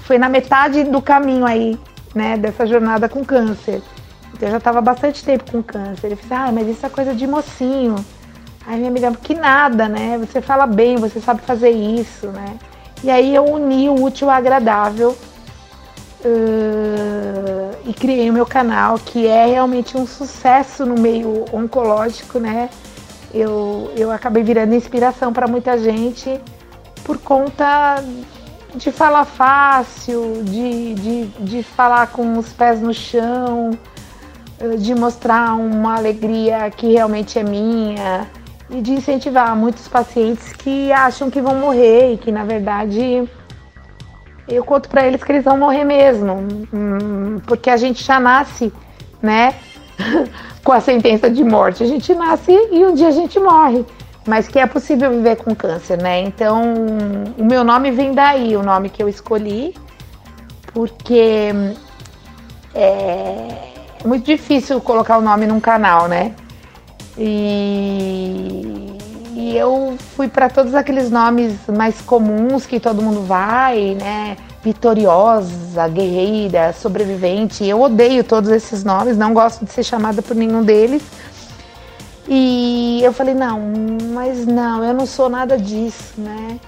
foi 0.03 0.17
na 0.17 0.29
metade 0.29 0.85
do 0.85 1.03
caminho 1.03 1.45
aí, 1.45 1.79
né, 2.15 2.39
dessa 2.39 2.67
jornada 2.67 3.09
com 3.09 3.23
câncer. 3.25 3.83
Eu 4.41 4.51
já 4.51 4.57
estava 4.57 4.81
bastante 4.81 5.23
tempo 5.25 5.51
com 5.51 5.63
câncer. 5.63 6.07
Ele 6.07 6.17
disse, 6.17 6.33
ah, 6.33 6.51
mas 6.53 6.67
isso 6.69 6.87
é 6.87 6.89
coisa 6.89 7.15
de 7.15 7.27
mocinho. 7.27 7.97
Aí 8.67 8.77
minha 8.77 8.91
amiga, 8.91 9.13
que 9.13 9.35
nada, 9.35 9.89
né? 9.89 10.19
Você 10.19 10.41
fala 10.41 10.67
bem, 10.67 10.97
você 10.97 11.21
sabe 11.21 11.41
fazer 11.43 11.71
isso, 11.71 12.29
né? 12.29 12.57
E 13.03 13.11
aí 13.11 13.35
eu 13.35 13.45
uni 13.45 13.89
o 13.89 14.03
útil 14.03 14.31
ao 14.31 14.37
agradável. 14.37 15.17
Uh, 16.25 17.77
e 17.87 17.95
criei 17.95 18.29
o 18.29 18.33
meu 18.33 18.45
canal, 18.45 18.99
que 18.99 19.27
é 19.27 19.47
realmente 19.47 19.97
um 19.97 20.07
sucesso 20.07 20.85
no 20.85 21.01
meio 21.01 21.45
oncológico, 21.53 22.39
né? 22.39 22.69
Eu, 23.33 23.93
eu 23.97 24.11
acabei 24.11 24.43
virando 24.43 24.75
inspiração 24.75 25.33
para 25.33 25.47
muita 25.47 25.77
gente 25.79 26.41
por 27.05 27.19
conta 27.19 28.03
de 28.75 28.93
falar 28.93 29.25
fácil, 29.25 30.43
de, 30.45 30.95
de, 30.95 31.27
de 31.41 31.63
falar 31.63 32.09
com 32.09 32.39
os 32.39 32.53
pés 32.53 32.81
no 32.81 32.93
chão, 32.93 33.71
de 34.79 34.95
mostrar 34.95 35.55
uma 35.55 35.97
alegria 35.97 36.71
que 36.71 36.93
realmente 36.93 37.39
é 37.39 37.43
minha 37.43 38.27
e 38.71 38.81
de 38.81 38.93
incentivar 38.93 39.57
muitos 39.57 39.89
pacientes 39.89 40.53
que 40.53 40.93
acham 40.93 41.31
que 41.31 41.41
vão 41.41 41.55
morrer 41.55 42.13
e 42.13 42.19
que 42.19 42.31
na 42.31 42.45
verdade 42.45 43.29
eu 44.47 44.65
conto 44.65 44.89
para 44.89 45.07
eles 45.07 45.23
que 45.23 45.31
eles 45.31 45.45
vão 45.45 45.59
morrer 45.59 45.85
mesmo, 45.85 46.35
hum, 46.73 47.39
porque 47.47 47.71
a 47.71 47.77
gente 47.77 48.03
já 48.03 48.19
nasce, 48.19 48.73
né, 49.23 49.55
com 50.69 50.73
a 50.73 50.83
sentença 50.83 51.31
de 51.31 51.43
morte. 51.43 51.83
A 51.83 51.87
gente 51.87 52.15
nasce 52.15 52.53
e 52.53 52.85
um 52.85 52.93
dia 52.93 53.09
a 53.09 53.11
gente 53.11 53.41
morre, 53.41 53.87
mas 54.27 54.47
que 54.49 54.59
é 54.59 54.67
possível 54.67 55.11
viver 55.11 55.37
com 55.37 55.55
câncer, 55.55 55.97
né? 55.97 56.21
Então, 56.21 56.63
o 57.39 57.43
meu 57.43 57.65
nome 57.65 57.91
vem 57.91 58.13
daí, 58.13 58.55
o 58.55 58.63
nome 58.63 58.91
que 58.91 59.03
eu 59.03 59.09
escolhi, 59.09 59.75
porque 60.75 61.55
é, 62.75 62.85
é 64.05 64.07
muito 64.07 64.27
difícil 64.27 64.79
colocar 64.83 65.17
o 65.17 65.23
nome 65.23 65.47
num 65.47 65.59
canal, 65.59 66.07
né? 66.07 66.35
E, 67.17 68.93
e 69.37 69.57
eu 69.57 69.97
fui 70.15 70.29
para 70.29 70.51
todos 70.51 70.75
aqueles 70.75 71.11
nomes 71.11 71.55
mais 71.67 71.99
comuns 72.03 72.67
que 72.67 72.79
todo 72.79 73.01
mundo 73.01 73.23
vai, 73.23 73.97
né? 73.99 74.37
Vitoriosa, 74.63 75.87
guerreira, 75.89 76.73
sobrevivente. 76.73 77.65
Eu 77.65 77.81
odeio 77.81 78.25
todos 78.25 78.51
esses 78.51 78.85
nomes, 78.85 79.17
não 79.17 79.33
gosto 79.33 79.65
de 79.65 79.73
ser 79.73 79.83
chamada 79.83 80.21
por 80.21 80.37
nenhum 80.37 80.63
deles. 80.63 81.03
E 82.27 83.01
eu 83.03 83.13
falei, 83.13 83.35
não, 83.35 83.61
mas 84.13 84.45
não, 84.47 84.85
eu 84.85 84.93
não 84.93 85.07
sou 85.07 85.29
nada 85.29 85.57
disso, 85.57 86.15
né? 86.19 86.59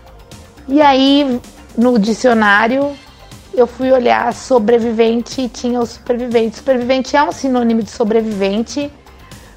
E 0.67 0.81
aí, 0.81 1.41
no 1.77 1.99
dicionário, 1.99 2.93
eu 3.53 3.67
fui 3.67 3.93
olhar 3.93 4.33
sobrevivente 4.33 5.43
e 5.43 5.49
tinha 5.49 5.81
o 5.81 5.87
supervivente. 5.87 6.57
Supervivente 6.57 7.17
é 7.17 7.23
um 7.23 7.33
sinônimo 7.33 7.83
de 7.83 7.91
sobrevivente 7.91 8.91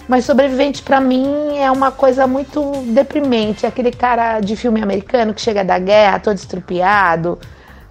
mas 0.07 0.25
sobrevivente 0.25 0.81
para 0.81 0.99
mim 0.99 1.57
é 1.57 1.71
uma 1.71 1.91
coisa 1.91 2.27
muito 2.27 2.71
deprimente. 2.87 3.65
Aquele 3.65 3.91
cara 3.91 4.39
de 4.39 4.55
filme 4.55 4.81
americano 4.81 5.33
que 5.33 5.41
chega 5.41 5.63
da 5.63 5.79
guerra 5.79 6.19
todo 6.19 6.35
estrupiado, 6.35 7.39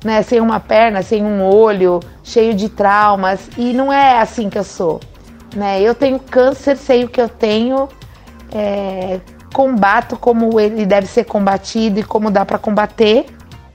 né, 0.04 0.22
sem 0.22 0.40
uma 0.40 0.60
perna, 0.60 1.02
sem 1.02 1.24
um 1.24 1.42
olho, 1.42 2.00
cheio 2.22 2.54
de 2.54 2.68
traumas. 2.68 3.48
E 3.56 3.72
não 3.72 3.92
é 3.92 4.20
assim 4.20 4.48
que 4.50 4.58
eu 4.58 4.64
sou. 4.64 5.00
Né? 5.54 5.80
Eu 5.80 5.94
tenho 5.94 6.18
câncer, 6.18 6.76
sei 6.76 7.04
o 7.04 7.08
que 7.08 7.20
eu 7.20 7.28
tenho, 7.28 7.88
é, 8.52 9.20
combato 9.52 10.16
como 10.16 10.58
ele 10.58 10.86
deve 10.86 11.06
ser 11.06 11.24
combatido 11.24 12.00
e 12.00 12.02
como 12.02 12.30
dá 12.30 12.44
para 12.44 12.58
combater. 12.58 13.26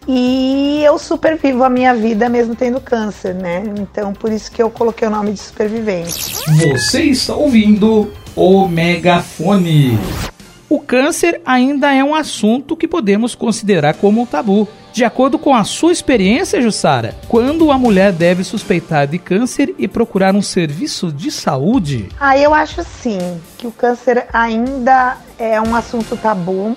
E 0.08 0.82
eu 0.86 0.98
supervivo 0.98 1.66
a 1.66 1.70
minha 1.70 1.94
vida 1.94 2.30
mesmo 2.30 2.56
tendo 2.56 2.80
câncer, 2.80 3.36
né? 3.36 3.62
Então 3.78 4.14
por 4.14 4.32
isso 4.32 4.50
que 4.50 4.64
eu 4.64 4.70
coloquei 4.70 5.06
o 5.06 5.12
nome 5.12 5.34
de 5.34 5.40
supervivente. 5.40 6.34
Você 6.72 7.04
está 7.04 7.36
ouvindo 7.36 8.10
o 8.34 8.70
megafone. 8.70 10.00
O 10.70 10.80
câncer 10.80 11.42
ainda 11.46 11.94
é 11.94 12.04
um 12.04 12.14
assunto 12.14 12.76
que 12.76 12.88
podemos 12.88 13.34
considerar 13.36 13.96
como 13.96 14.22
um 14.22 14.26
tabu. 14.26 14.68
De 14.92 15.06
acordo 15.06 15.38
com 15.38 15.54
a 15.54 15.64
sua 15.64 15.92
experiência, 15.92 16.62
Jussara, 16.62 17.16
quando 17.28 17.72
a 17.72 17.78
mulher 17.78 18.12
deve 18.12 18.44
suspeitar 18.44 19.08
de 19.08 19.20
câncer 19.20 19.74
e 19.78 19.88
procurar 19.88 20.36
um 20.36 20.42
serviço 20.42 21.12
de 21.12 21.32
saúde? 21.32 22.10
Ah, 22.20 22.38
eu 22.38 22.54
acho 22.54 22.84
sim 22.84 23.40
que 23.58 23.68
o 23.68 23.72
câncer 23.72 24.28
ainda 24.34 25.18
é 25.38 25.62
um 25.62 25.76
assunto 25.76 26.18
tabu. 26.18 26.76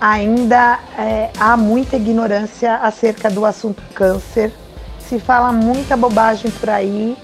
Ainda 0.00 0.78
é, 0.98 1.30
há 1.38 1.56
muita 1.56 1.96
ignorância 1.96 2.76
acerca 2.76 3.30
do 3.30 3.44
assunto 3.44 3.82
câncer. 3.94 4.52
Se 4.98 5.18
fala 5.18 5.52
muita 5.52 5.96
bobagem 5.96 6.50
por 6.50 6.70
aí 6.70 7.16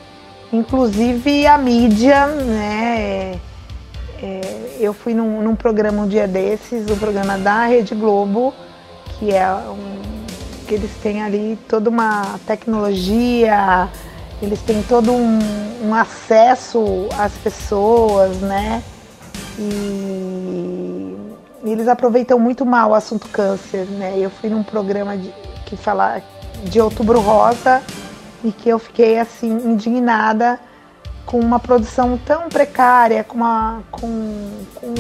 Inclusive 0.52 1.47
a 1.47 1.57
mídia, 1.57 2.26
né? 2.26 3.41
É, 4.23 4.51
eu 4.83 4.93
fui 4.93 5.15
num, 5.15 5.41
num, 5.43 5.55
programa 5.55 6.03
um 6.03 6.09
dia 6.09 6.27
desses, 6.27 6.91
um 6.91 6.97
programa 6.97 7.39
da 7.39 7.67
Rede 7.67 7.95
Globo, 7.95 8.53
que 9.19 9.33
é 9.33 9.49
um, 9.49 10.03
que 10.67 10.75
eles 10.75 10.91
têm 11.03 11.23
ali 11.23 11.57
toda 11.69 11.89
uma 11.89 12.41
tecnologia, 12.47 13.89
eles 14.41 14.61
têm 14.62 14.83
todo 14.83 15.12
um, 15.12 15.39
um 15.85 15.95
acesso 15.95 17.07
às 17.17 17.33
pessoas, 17.35 18.39
né? 18.39 18.83
E, 19.57 19.62
e, 21.65 21.71
eles 21.71 21.87
aproveitam 21.87 22.39
muito 22.41 22.67
mal 22.67 22.91
o 22.91 22.95
assunto 22.95 23.29
câncer, 23.29 23.87
né? 23.87 24.15
Eu 24.17 24.31
fui 24.31 24.51
num 24.51 24.65
programa 24.65 25.17
de, 25.17 25.33
que 25.65 25.77
fala 25.77 26.21
de 26.65 26.81
Outubro 26.81 27.21
Rosa 27.21 27.81
e 28.43 28.51
que 28.51 28.69
eu 28.69 28.81
fiquei 28.81 29.19
assim 29.19 29.49
indignada 29.49 30.59
com 31.25 31.38
uma 31.38 31.59
produção 31.59 32.19
tão 32.19 32.49
precária, 32.49 33.25
com, 33.25 33.37
uma, 33.37 33.83
com, 33.91 34.50
com, 34.75 34.95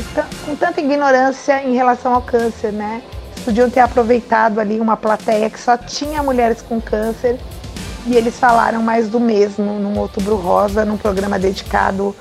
com 0.46 0.56
tanta 0.56 0.80
ignorância 0.80 1.62
em 1.62 1.74
relação 1.74 2.14
ao 2.14 2.22
câncer, 2.22 2.72
né? 2.72 3.02
Podiam 3.44 3.68
ter 3.68 3.80
aproveitado 3.80 4.60
ali 4.60 4.78
uma 4.78 4.96
plateia 4.96 5.50
que 5.50 5.58
só 5.58 5.76
tinha 5.76 6.22
mulheres 6.22 6.62
com 6.62 6.80
câncer 6.80 7.38
e 8.06 8.16
eles 8.16 8.38
falaram 8.38 8.82
mais 8.82 9.08
do 9.08 9.18
mesmo 9.18 9.78
no 9.78 9.98
Outubro 9.98 10.36
Rosa, 10.36 10.84
num 10.84 10.96
programa 10.96 11.38
dedicado 11.38 12.14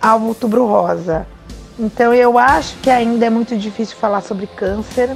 ao 0.00 0.22
Outubro 0.22 0.66
Rosa. 0.66 1.26
Então 1.78 2.14
eu 2.14 2.38
acho 2.38 2.76
que 2.78 2.88
ainda 2.88 3.26
é 3.26 3.30
muito 3.30 3.56
difícil 3.56 3.96
falar 3.96 4.22
sobre 4.22 4.46
câncer, 4.46 5.14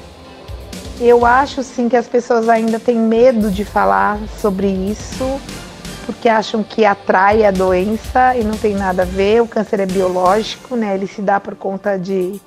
eu 1.01 1.25
acho 1.25 1.63
sim 1.63 1.89
que 1.89 1.97
as 1.97 2.07
pessoas 2.07 2.47
ainda 2.47 2.79
têm 2.79 2.97
medo 2.97 3.51
de 3.51 3.65
falar 3.65 4.19
sobre 4.39 4.67
isso, 4.67 5.41
porque 6.11 6.29
acham 6.29 6.63
que 6.63 6.85
atrai 6.85 7.45
a 7.45 7.53
doença 7.53 8.37
e 8.37 8.43
não 8.43 8.57
tem 8.57 8.75
nada 8.75 9.03
a 9.03 9.05
ver. 9.05 9.41
O 9.41 9.47
câncer 9.47 9.79
é 9.79 9.87
biológico, 9.87 10.75
né? 10.75 10.95
Ele 10.95 11.07
se 11.07 11.23
dá 11.23 11.39
por 11.39 11.55
conta 11.55 11.97
de, 11.97 12.41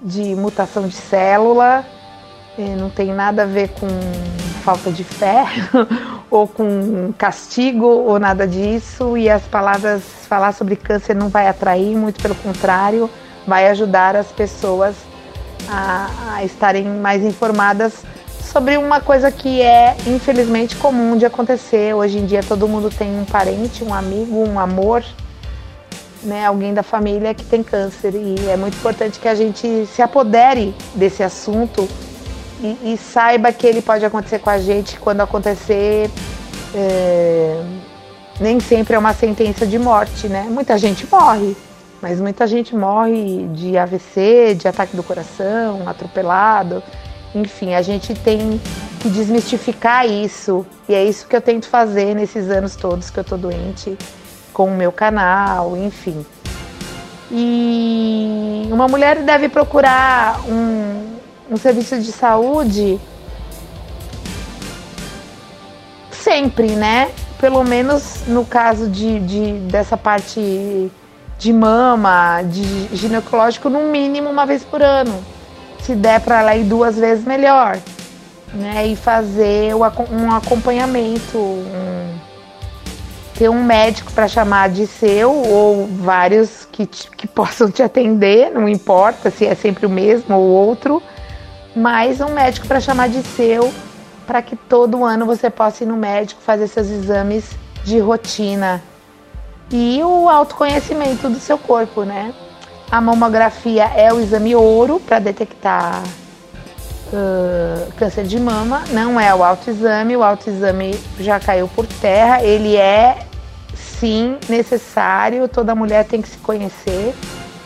de 0.00 0.36
mutação 0.36 0.86
de 0.86 0.94
célula, 0.94 1.84
não 2.78 2.88
tem 2.88 3.12
nada 3.12 3.42
a 3.42 3.46
ver 3.46 3.70
com 3.70 3.88
falta 4.62 4.92
de 4.92 5.02
fé 5.02 5.44
ou 6.30 6.46
com 6.46 7.12
castigo 7.18 7.86
ou 7.86 8.18
nada 8.20 8.46
disso. 8.46 9.16
E 9.16 9.28
as 9.28 9.42
palavras 9.42 10.02
falar 10.28 10.52
sobre 10.52 10.76
câncer 10.76 11.14
não 11.14 11.28
vai 11.28 11.48
atrair, 11.48 11.96
muito 11.96 12.22
pelo 12.22 12.36
contrário, 12.36 13.10
vai 13.46 13.68
ajudar 13.68 14.14
as 14.14 14.28
pessoas 14.28 14.94
a, 15.68 16.08
a 16.36 16.44
estarem 16.44 16.84
mais 16.84 17.24
informadas 17.24 18.04
sobre 18.48 18.76
uma 18.76 19.00
coisa 19.00 19.30
que 19.30 19.60
é 19.60 19.96
infelizmente 20.06 20.74
comum 20.76 21.16
de 21.16 21.26
acontecer. 21.26 21.94
Hoje 21.94 22.18
em 22.18 22.26
dia 22.26 22.42
todo 22.42 22.66
mundo 22.66 22.90
tem 22.90 23.18
um 23.18 23.24
parente, 23.24 23.84
um 23.84 23.92
amigo, 23.92 24.36
um 24.36 24.58
amor, 24.58 25.04
né, 26.22 26.46
alguém 26.46 26.72
da 26.72 26.82
família 26.82 27.34
que 27.34 27.44
tem 27.44 27.62
câncer 27.62 28.14
e 28.14 28.48
é 28.48 28.56
muito 28.56 28.76
importante 28.76 29.20
que 29.20 29.28
a 29.28 29.34
gente 29.34 29.86
se 29.86 30.02
apodere 30.02 30.74
desse 30.94 31.22
assunto 31.22 31.88
e, 32.60 32.94
e 32.94 32.96
saiba 32.96 33.52
que 33.52 33.66
ele 33.66 33.82
pode 33.82 34.04
acontecer 34.04 34.38
com 34.38 34.50
a 34.50 34.58
gente 34.58 34.98
quando 34.98 35.20
acontecer. 35.20 36.10
É, 36.74 37.62
nem 38.40 38.60
sempre 38.60 38.94
é 38.94 38.98
uma 38.98 39.14
sentença 39.14 39.66
de 39.66 39.78
morte, 39.78 40.28
né? 40.28 40.46
Muita 40.48 40.78
gente 40.78 41.06
morre, 41.10 41.56
mas 42.00 42.20
muita 42.20 42.46
gente 42.46 42.74
morre 42.74 43.48
de 43.52 43.76
AVC, 43.76 44.54
de 44.54 44.68
ataque 44.68 44.96
do 44.96 45.02
coração, 45.02 45.88
atropelado. 45.88 46.82
Enfim, 47.40 47.74
a 47.74 47.82
gente 47.82 48.14
tem 48.14 48.60
que 49.00 49.08
desmistificar 49.08 50.06
isso. 50.06 50.66
E 50.88 50.94
é 50.94 51.04
isso 51.04 51.26
que 51.26 51.36
eu 51.36 51.40
tento 51.40 51.68
fazer 51.68 52.14
nesses 52.14 52.50
anos 52.50 52.74
todos 52.74 53.10
que 53.10 53.18
eu 53.18 53.24
tô 53.24 53.36
doente, 53.36 53.96
com 54.52 54.66
o 54.66 54.76
meu 54.76 54.90
canal, 54.90 55.76
enfim. 55.76 56.24
E 57.30 58.68
uma 58.72 58.88
mulher 58.88 59.22
deve 59.22 59.48
procurar 59.48 60.40
um, 60.48 61.16
um 61.50 61.56
serviço 61.56 62.00
de 62.00 62.10
saúde 62.10 62.98
sempre, 66.10 66.68
né? 66.72 67.10
Pelo 67.40 67.62
menos 67.62 68.26
no 68.26 68.44
caso 68.44 68.88
de, 68.88 69.20
de 69.20 69.52
dessa 69.70 69.96
parte 69.96 70.90
de 71.38 71.52
mama, 71.52 72.42
de 72.42 72.96
ginecológico, 72.96 73.70
no 73.70 73.84
mínimo 73.84 74.28
uma 74.28 74.44
vez 74.44 74.64
por 74.64 74.82
ano. 74.82 75.37
Se 75.88 75.94
der 75.94 76.20
para 76.20 76.40
ela 76.40 76.54
ir 76.54 76.64
duas 76.64 76.98
vezes, 76.98 77.24
melhor. 77.24 77.78
Né? 78.52 78.88
E 78.88 78.94
fazer 78.94 79.74
um 79.74 80.30
acompanhamento, 80.30 81.38
um, 81.38 82.18
ter 83.34 83.48
um 83.48 83.64
médico 83.64 84.12
para 84.12 84.28
chamar 84.28 84.68
de 84.68 84.86
seu 84.86 85.32
ou 85.32 85.86
vários 85.86 86.68
que, 86.70 86.84
que 86.84 87.24
possam 87.32 87.70
te 87.70 87.82
atender, 87.82 88.50
não 88.50 88.68
importa 88.68 89.30
se 89.30 89.46
é 89.46 89.54
sempre 89.54 89.86
o 89.86 89.88
mesmo 89.88 90.36
ou 90.36 90.42
outro, 90.42 91.02
mas 91.74 92.20
um 92.20 92.34
médico 92.34 92.66
para 92.66 92.80
chamar 92.80 93.08
de 93.08 93.22
seu, 93.22 93.72
para 94.26 94.42
que 94.42 94.56
todo 94.56 95.06
ano 95.06 95.24
você 95.24 95.48
possa 95.48 95.84
ir 95.84 95.86
no 95.86 95.96
médico 95.96 96.42
fazer 96.42 96.68
seus 96.68 96.90
exames 96.90 97.52
de 97.82 97.98
rotina 97.98 98.82
e 99.72 100.02
o 100.04 100.28
autoconhecimento 100.28 101.30
do 101.30 101.40
seu 101.40 101.56
corpo, 101.56 102.02
né? 102.02 102.34
A 102.90 103.00
mamografia 103.00 103.84
é 103.84 104.12
o 104.12 104.20
exame 104.20 104.54
ouro 104.54 104.98
para 104.98 105.18
detectar 105.18 106.02
uh, 107.12 107.92
câncer 107.96 108.24
de 108.24 108.40
mama, 108.40 108.82
não 108.90 109.20
é 109.20 109.34
o 109.34 109.44
autoexame, 109.44 110.16
o 110.16 110.22
autoexame 110.22 110.98
já 111.20 111.38
caiu 111.38 111.68
por 111.68 111.86
terra, 111.86 112.42
ele 112.42 112.76
é 112.76 113.18
sim 114.00 114.38
necessário, 114.48 115.46
toda 115.48 115.74
mulher 115.74 116.04
tem 116.06 116.22
que 116.22 116.28
se 116.28 116.38
conhecer. 116.38 117.14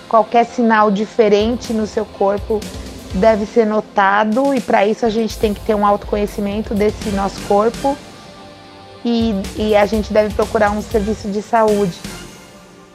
Qualquer 0.08 0.44
sinal 0.44 0.90
diferente 0.90 1.72
no 1.72 1.86
seu 1.86 2.04
corpo 2.04 2.60
deve 3.14 3.46
ser 3.46 3.66
notado. 3.66 4.54
E 4.54 4.60
para 4.60 4.86
isso 4.86 5.06
a 5.06 5.10
gente 5.10 5.38
tem 5.38 5.54
que 5.54 5.60
ter 5.60 5.74
um 5.74 5.86
autoconhecimento 5.86 6.74
desse 6.74 7.10
nosso 7.10 7.40
corpo. 7.42 7.96
E, 9.04 9.34
e 9.56 9.76
a 9.76 9.86
gente 9.86 10.12
deve 10.12 10.34
procurar 10.34 10.70
um 10.70 10.82
serviço 10.82 11.28
de 11.28 11.42
saúde. 11.42 11.98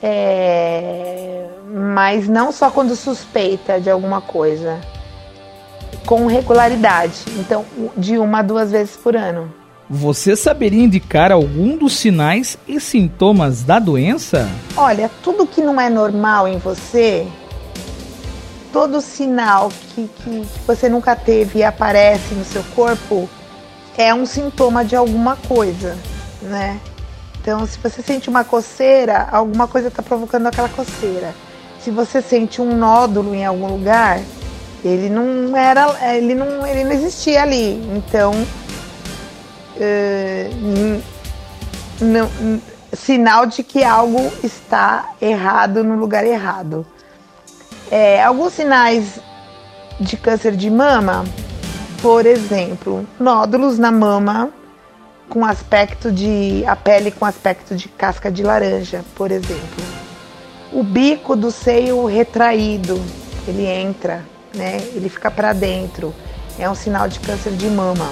É, 0.02 1.48
mas 1.74 2.28
não 2.28 2.52
só 2.52 2.70
quando 2.70 2.96
suspeita 2.96 3.80
de 3.80 3.90
alguma 3.90 4.22
coisa, 4.22 4.80
com 6.06 6.26
regularidade. 6.26 7.26
Então, 7.38 7.66
de 7.96 8.18
uma 8.18 8.40
a 8.40 8.42
duas 8.42 8.72
vezes 8.72 8.96
por 8.96 9.16
ano. 9.16 9.54
Você 9.90 10.36
saberia 10.36 10.84
indicar 10.84 11.32
algum 11.32 11.78
dos 11.78 11.96
sinais 11.96 12.58
e 12.68 12.80
sintomas 12.80 13.64
da 13.64 13.80
doença? 13.80 14.50
Olha, 14.76 15.10
tudo 15.24 15.48
que 15.48 15.62
não 15.62 15.80
é 15.80 15.90
normal 15.90 16.46
em 16.48 16.58
você, 16.58 17.26
todo 18.74 19.00
sinal 19.00 19.72
que, 19.96 20.10
que 20.24 20.46
você 20.66 20.90
nunca 20.90 21.16
teve 21.16 21.60
e 21.60 21.64
aparece 21.64 22.36
no 22.36 22.44
seu 22.44 22.64
corpo, 22.76 23.30
é 23.98 24.14
um 24.14 24.26
sintoma 24.26 24.84
de 24.84 24.96
alguma 24.96 25.38
coisa, 25.38 25.98
né? 26.42 26.80
Então, 27.48 27.66
se 27.66 27.80
você 27.80 28.02
sente 28.02 28.30
uma 28.30 28.44
coceira, 28.44 29.26
alguma 29.32 29.70
coisa 29.70 29.88
está 29.88 30.04
provocando 30.04 30.48
aquela 30.48 30.68
coceira. 30.68 31.34
Se 31.80 31.90
você 31.90 32.22
sente 32.22 32.62
um 32.62 32.76
nódulo 32.76 33.34
em 33.34 33.46
algum 33.46 33.68
lugar, 33.68 34.20
ele 34.84 35.08
não 35.08 35.56
era, 35.56 35.96
ele 36.14 36.36
não, 36.36 36.68
ele 36.68 36.84
não 36.84 36.92
existia 36.92 37.44
ali. 37.44 37.82
Então, 37.96 38.34
uh, 39.78 41.02
sinal 42.92 43.46
de 43.46 43.64
que 43.64 43.82
algo 43.82 44.30
está 44.44 45.14
errado 45.22 45.86
no 45.86 45.96
lugar 45.96 46.26
errado. 46.26 46.86
É, 47.90 48.22
alguns 48.22 48.52
sinais 48.52 49.22
de 50.02 50.18
câncer 50.18 50.54
de 50.54 50.70
mama 50.70 51.24
por 52.02 52.26
exemplo, 52.26 53.08
nódulos 53.20 53.80
na 53.80 53.92
mama 53.92 54.52
com 55.30 55.46
aspecto 55.46 56.12
de 56.12 56.64
a 56.66 56.76
pele 56.76 57.12
com 57.12 57.26
aspecto 57.26 57.76
de 57.76 57.88
casca 57.90 58.32
de 58.32 58.44
laranja, 58.44 59.04
por 59.16 59.32
exemplo. 59.32 59.84
O 60.72 60.84
bico 60.84 61.36
do 61.36 61.52
seio 61.52 62.06
retraído, 62.06 63.02
ele 63.48 63.66
entra, 63.66 64.24
né? 64.54 64.78
Ele 64.94 65.10
fica 65.10 65.30
para 65.32 65.54
dentro. 65.54 66.14
É 66.60 66.70
um 66.70 66.76
sinal 66.76 67.08
de 67.08 67.20
câncer 67.20 67.54
de 67.54 67.68
mama. 67.68 68.12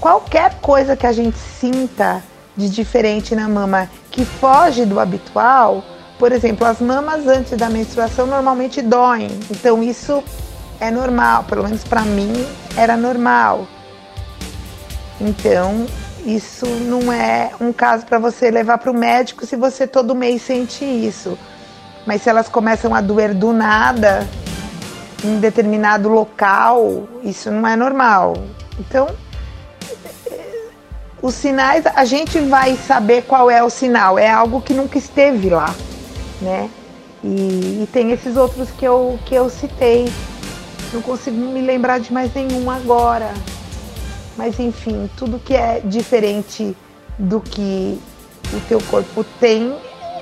Qualquer 0.00 0.60
coisa 0.60 0.96
que 0.96 1.06
a 1.06 1.12
gente 1.12 1.38
sinta 1.38 2.22
de 2.56 2.68
diferente 2.68 3.34
na 3.34 3.48
mama 3.48 3.90
que 4.10 4.24
foge 4.24 4.84
do 4.84 5.00
habitual, 5.00 5.82
por 6.18 6.30
exemplo, 6.30 6.66
as 6.66 6.80
mamas 6.80 7.26
antes 7.26 7.56
da 7.56 7.68
menstruação 7.68 8.26
normalmente 8.26 8.80
doem. 8.82 9.28
Então 9.50 9.82
isso 9.82 10.22
é 10.84 10.90
normal, 10.90 11.44
pelo 11.44 11.64
menos 11.64 11.82
para 11.84 12.02
mim 12.02 12.32
era 12.76 12.96
normal. 12.96 13.66
Então, 15.20 15.86
isso 16.24 16.66
não 16.66 17.12
é 17.12 17.50
um 17.60 17.72
caso 17.72 18.04
para 18.04 18.18
você 18.18 18.50
levar 18.50 18.78
para 18.78 18.90
o 18.90 18.94
médico 18.94 19.46
se 19.46 19.56
você 19.56 19.86
todo 19.86 20.14
mês 20.14 20.42
sente 20.42 20.84
isso. 20.84 21.38
Mas 22.06 22.22
se 22.22 22.28
elas 22.28 22.48
começam 22.48 22.94
a 22.94 23.00
doer 23.00 23.34
do 23.34 23.52
nada, 23.52 24.28
em 25.24 25.38
determinado 25.38 26.08
local, 26.08 27.08
isso 27.22 27.50
não 27.50 27.66
é 27.66 27.74
normal. 27.76 28.34
Então, 28.78 29.08
os 31.22 31.34
sinais, 31.34 31.86
a 31.86 32.04
gente 32.04 32.38
vai 32.40 32.76
saber 32.76 33.22
qual 33.22 33.50
é 33.50 33.62
o 33.62 33.70
sinal. 33.70 34.18
É 34.18 34.30
algo 34.30 34.60
que 34.60 34.74
nunca 34.74 34.98
esteve 34.98 35.48
lá, 35.48 35.74
né? 36.42 36.68
E, 37.22 37.82
e 37.82 37.88
tem 37.90 38.10
esses 38.10 38.36
outros 38.36 38.70
que 38.70 38.84
eu, 38.84 39.18
que 39.24 39.34
eu 39.34 39.48
citei. 39.48 40.12
Não 40.94 41.02
consigo 41.02 41.36
me 41.36 41.60
lembrar 41.60 41.98
de 41.98 42.12
mais 42.12 42.32
nenhum 42.32 42.70
agora. 42.70 43.34
Mas 44.36 44.60
enfim, 44.60 45.10
tudo 45.16 45.40
que 45.40 45.52
é 45.52 45.80
diferente 45.84 46.76
do 47.18 47.40
que 47.40 47.98
o 48.52 48.60
teu 48.68 48.80
corpo 48.82 49.24
tem 49.40 49.74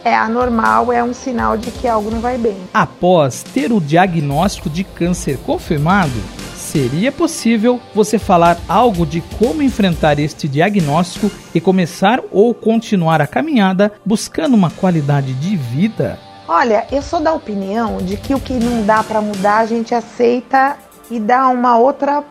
é 0.02 0.14
anormal, 0.14 0.90
é 0.90 1.04
um 1.04 1.12
sinal 1.12 1.58
de 1.58 1.70
que 1.70 1.87
algo 1.87 2.11
não 2.11 2.20
vai 2.20 2.38
bem. 2.38 2.56
Após 2.72 3.42
ter 3.42 3.70
o 3.70 3.82
diagnóstico 3.82 4.70
de 4.70 4.82
câncer 4.82 5.37
confirmado, 5.44 6.18
seria 6.56 7.12
possível 7.12 7.78
você 7.94 8.18
falar 8.18 8.58
algo 8.66 9.04
de 9.04 9.20
como 9.38 9.62
enfrentar 9.62 10.18
este 10.18 10.48
diagnóstico 10.48 11.30
e 11.54 11.61
começar 11.61 12.18
ou 12.30 12.54
continuar 12.54 13.20
a 13.20 13.26
caminhada 13.26 13.92
buscando 14.06 14.54
uma 14.54 14.70
qualidade 14.70 15.35
de 15.35 15.54
vida? 15.54 16.18
Olha, 16.54 16.86
eu 16.92 17.00
sou 17.00 17.18
da 17.18 17.32
opinião 17.32 17.96
de 17.96 18.14
que 18.14 18.34
o 18.34 18.38
que 18.38 18.52
não 18.52 18.84
dá 18.84 19.02
para 19.02 19.22
mudar 19.22 19.60
a 19.60 19.64
gente 19.64 19.94
aceita 19.94 20.76
e 21.10 21.18
dá 21.18 21.48
uma 21.48 21.78
outra 21.78 22.22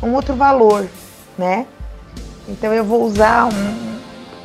um 0.00 0.14
outro 0.14 0.36
valor, 0.36 0.86
né? 1.36 1.66
Então 2.46 2.72
eu 2.72 2.84
vou 2.84 3.02
usar 3.02 3.46
um 3.46 3.98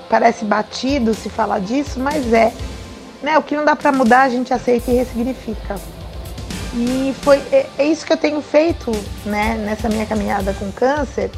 parece 0.10 0.44
batido 0.44 1.14
se 1.14 1.30
falar 1.30 1.60
disso, 1.60 2.00
mas 2.00 2.34
é, 2.34 2.52
né? 3.22 3.38
O 3.38 3.44
que 3.44 3.56
não 3.56 3.64
dá 3.64 3.76
para 3.76 3.92
mudar 3.92 4.24
a 4.24 4.30
gente 4.30 4.52
aceita 4.52 4.90
e 4.90 4.96
ressignifica. 4.96 5.76
E 6.74 7.14
foi 7.22 7.38
é, 7.52 7.68
é, 7.78 7.86
isso 7.86 8.04
que 8.04 8.14
eu 8.14 8.18
tenho 8.18 8.42
feito, 8.42 8.92
né? 9.24 9.64
Nessa 9.64 9.90
minha 9.90 10.08
caminhada 10.08 10.56
com 10.56 10.72
câncer, 10.72 11.30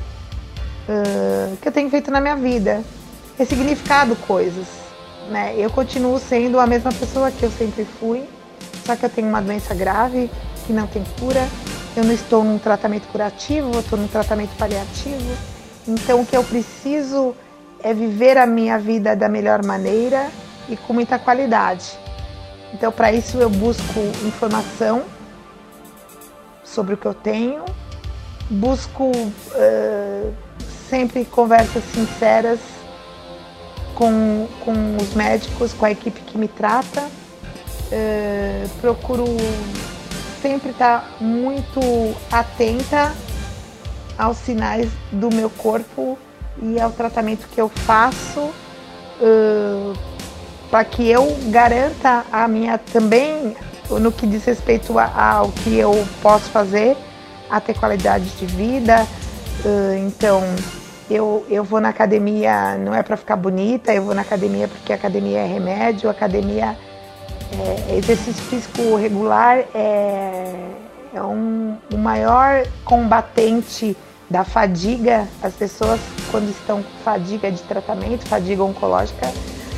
uh, 0.88 1.58
que 1.58 1.68
eu 1.68 1.74
tenho 1.74 1.90
feito 1.90 2.10
na 2.10 2.22
minha 2.22 2.38
vida, 2.38 2.82
ressignificado 3.38 4.16
coisas 4.16 4.83
né? 5.30 5.56
Eu 5.58 5.70
continuo 5.70 6.20
sendo 6.20 6.60
a 6.60 6.68
mesma 6.68 6.92
pessoa 6.92 7.32
que 7.32 7.44
eu 7.44 7.52
sempre 7.52 7.86
fui, 7.86 8.28
só 8.86 8.96
que 8.96 9.06
eu 9.06 9.10
tenho 9.10 9.28
uma 9.28 9.42
doença 9.42 9.74
grave 9.74 10.30
que 10.66 10.74
não 10.74 10.88
tem 10.88 11.04
cura. 11.20 11.48
Eu 11.96 12.04
não 12.04 12.14
estou 12.14 12.44
num 12.44 12.58
tratamento 12.58 13.08
curativo, 13.08 13.72
eu 13.74 13.80
estou 13.80 14.00
num 14.00 14.08
tratamento 14.08 14.56
paliativo. 14.58 15.38
Então 15.88 16.22
o 16.22 16.26
que 16.26 16.36
eu 16.36 16.44
preciso 16.44 17.36
é 17.84 17.94
viver 17.94 18.38
a 18.38 18.48
minha 18.48 18.80
vida 18.80 19.16
da 19.16 19.30
melhor 19.30 19.64
maneira 19.64 20.30
e 20.68 20.76
com 20.76 20.94
muita 20.94 21.20
qualidade. 21.20 22.00
Então 22.74 22.92
para 22.92 23.12
isso 23.12 23.38
eu 23.38 23.50
busco 23.50 24.00
informação 24.26 25.04
sobre 26.64 26.96
o 26.96 26.98
que 26.98 27.06
eu 27.06 27.14
tenho, 27.14 27.64
busco 28.50 29.12
uh, 29.12 30.34
sempre 30.90 31.26
conversas 31.26 31.84
sinceras 31.94 32.60
com, 33.96 34.48
com 34.64 34.98
os 34.98 35.14
médicos, 35.14 35.74
com 35.74 35.86
a 35.86 35.92
equipe 35.92 36.20
que 36.22 36.38
me 36.38 36.48
trata. 36.48 37.08
É, 37.92 38.66
procuro 38.82 39.26
sempre 40.42 40.72
estar 40.72 41.16
muito 41.22 41.80
atenta 42.32 43.14
aos 44.18 44.38
sinais 44.38 44.90
do 45.12 45.34
meu 45.34 45.50
corpo 45.50 46.18
e 46.62 46.80
ao 46.80 46.92
tratamento 46.92 47.48
que 47.48 47.60
eu 47.60 47.70
faço 47.70 48.40
uh, 48.40 49.98
para 50.70 50.84
que 50.84 51.08
eu 51.08 51.36
garanta 51.48 52.26
a 52.32 52.48
minha 52.48 52.78
também 52.78 53.56
no 53.90 54.12
que 54.12 54.28
diz 54.28 54.44
respeito 54.46 54.98
ao 54.98 55.50
que 55.52 55.78
eu 55.78 56.08
posso 56.22 56.50
fazer 56.50 56.98
a 57.50 57.60
ter 57.60 57.78
qualidade 57.78 58.26
de 58.26 58.46
vida 58.46 59.08
uh, 59.66 59.98
então 60.08 60.42
eu, 61.10 61.46
eu 61.50 61.64
vou 61.64 61.80
na 61.82 61.90
academia 61.90 62.78
não 62.78 62.94
é 62.94 63.04
para 63.04 63.18
ficar 63.18 63.36
bonita, 63.36 63.94
eu 63.94 64.04
vou 64.04 64.16
na 64.16 64.22
academia 64.22 64.68
porque 64.68 64.94
academia 64.94 65.40
é 65.40 65.46
remédio, 65.46 66.10
academia 66.10 66.78
é, 67.52 67.98
exercício 67.98 68.42
físico 68.44 68.96
regular 68.96 69.60
é, 69.76 70.72
é 71.14 71.22
um, 71.22 71.78
o 71.94 71.98
maior 71.98 72.66
combatente 72.84 73.96
da 74.30 74.44
fadiga. 74.44 75.28
As 75.42 75.54
pessoas 75.54 76.00
quando 76.32 76.50
estão 76.50 76.82
com 76.82 76.98
fadiga 77.04 77.52
de 77.52 77.62
tratamento, 77.64 78.28
fadiga 78.28 78.64
oncológica, 78.64 79.32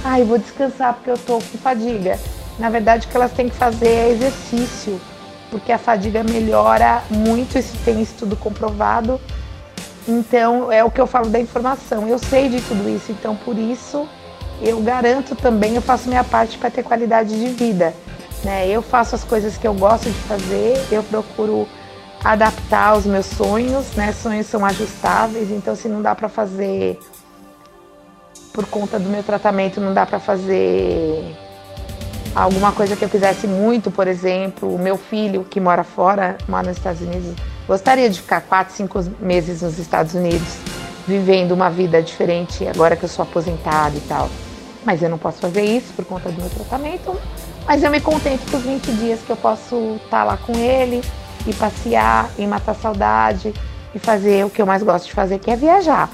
ai, 0.03 0.21
ah, 0.21 0.25
vou 0.25 0.37
descansar 0.37 0.93
porque 0.93 1.09
eu 1.09 1.17
tô 1.17 1.35
com 1.35 1.57
fadiga. 1.57 2.17
Na 2.57 2.69
verdade, 2.69 3.05
o 3.05 3.09
que 3.09 3.17
elas 3.17 3.33
têm 3.33 3.49
que 3.49 3.55
fazer 3.55 3.89
é 3.89 4.09
exercício, 4.11 5.01
porque 5.51 5.73
a 5.73 5.77
fadiga 5.77 6.23
melhora 6.23 7.03
muito, 7.09 7.57
isso 7.57 7.75
tem 7.83 8.01
estudo 8.01 8.37
comprovado 8.37 9.19
então, 10.07 10.71
é 10.71 10.83
o 10.83 10.91
que 10.91 11.01
eu 11.01 11.07
falo 11.07 11.29
da 11.29 11.39
informação. 11.39 12.07
Eu 12.07 12.19
sei 12.19 12.49
de 12.49 12.61
tudo 12.61 12.87
isso, 12.89 13.11
então 13.11 13.35
por 13.35 13.57
isso 13.57 14.07
eu 14.61 14.81
garanto 14.81 15.35
também, 15.35 15.75
eu 15.75 15.81
faço 15.81 16.07
minha 16.07 16.23
parte 16.23 16.57
para 16.57 16.69
ter 16.69 16.83
qualidade 16.83 17.37
de 17.37 17.47
vida. 17.49 17.93
Né? 18.43 18.67
Eu 18.69 18.81
faço 18.81 19.15
as 19.15 19.23
coisas 19.23 19.57
que 19.57 19.67
eu 19.67 19.73
gosto 19.73 20.09
de 20.09 20.19
fazer, 20.19 20.85
eu 20.91 21.03
procuro 21.03 21.67
adaptar 22.23 22.97
os 22.97 23.05
meus 23.05 23.25
sonhos, 23.25 23.93
né? 23.95 24.11
Sonhos 24.11 24.47
são 24.47 24.65
ajustáveis, 24.65 25.51
então 25.51 25.75
se 25.75 25.87
não 25.87 26.01
dá 26.01 26.15
para 26.15 26.27
fazer 26.27 26.99
por 28.53 28.65
conta 28.65 28.97
do 28.97 29.09
meu 29.09 29.21
tratamento, 29.21 29.81
não 29.81 29.93
dá 29.93 30.05
para 30.05 30.19
fazer 30.19 31.35
alguma 32.33 32.71
coisa 32.71 32.95
que 32.95 33.03
eu 33.05 33.09
quisesse 33.09 33.47
muito, 33.47 33.91
por 33.91 34.07
exemplo, 34.07 34.73
o 34.73 34.79
meu 34.79 34.97
filho 34.97 35.43
que 35.43 35.59
mora 35.59 35.83
fora, 35.83 36.37
mora 36.47 36.67
nos 36.67 36.77
Estados 36.77 37.01
Unidos, 37.01 37.35
gostaria 37.67 38.09
de 38.09 38.21
ficar 38.21 38.41
quatro, 38.41 38.73
cinco 38.75 39.03
meses 39.19 39.61
nos 39.61 39.77
Estados 39.79 40.13
Unidos, 40.13 40.57
vivendo 41.07 41.51
uma 41.51 41.69
vida 41.69 42.01
diferente 42.01 42.67
agora 42.67 42.95
que 42.95 43.03
eu 43.03 43.09
sou 43.09 43.23
aposentada 43.23 43.95
e 43.95 44.01
tal. 44.01 44.29
Mas 44.83 45.01
eu 45.01 45.09
não 45.09 45.17
posso 45.17 45.39
fazer 45.39 45.63
isso 45.63 45.93
por 45.93 46.05
conta 46.05 46.29
do 46.29 46.39
meu 46.39 46.49
tratamento. 46.49 47.19
Mas 47.67 47.83
eu 47.83 47.89
me 47.89 47.99
contento 47.99 48.49
com 48.49 48.57
os 48.57 48.63
20 48.63 48.91
dias 48.93 49.19
que 49.21 49.31
eu 49.31 49.37
posso 49.37 49.99
estar 50.03 50.23
lá 50.23 50.37
com 50.37 50.53
ele 50.53 51.01
e 51.47 51.53
passear 51.53 52.29
e 52.37 52.45
matar 52.45 52.75
saudade 52.75 53.53
e 53.93 53.99
fazer 53.99 54.45
o 54.45 54.49
que 54.49 54.61
eu 54.61 54.65
mais 54.65 54.83
gosto 54.83 55.05
de 55.05 55.13
fazer, 55.13 55.39
que 55.39 55.49
é 55.49 55.55
viajar. 55.55 56.09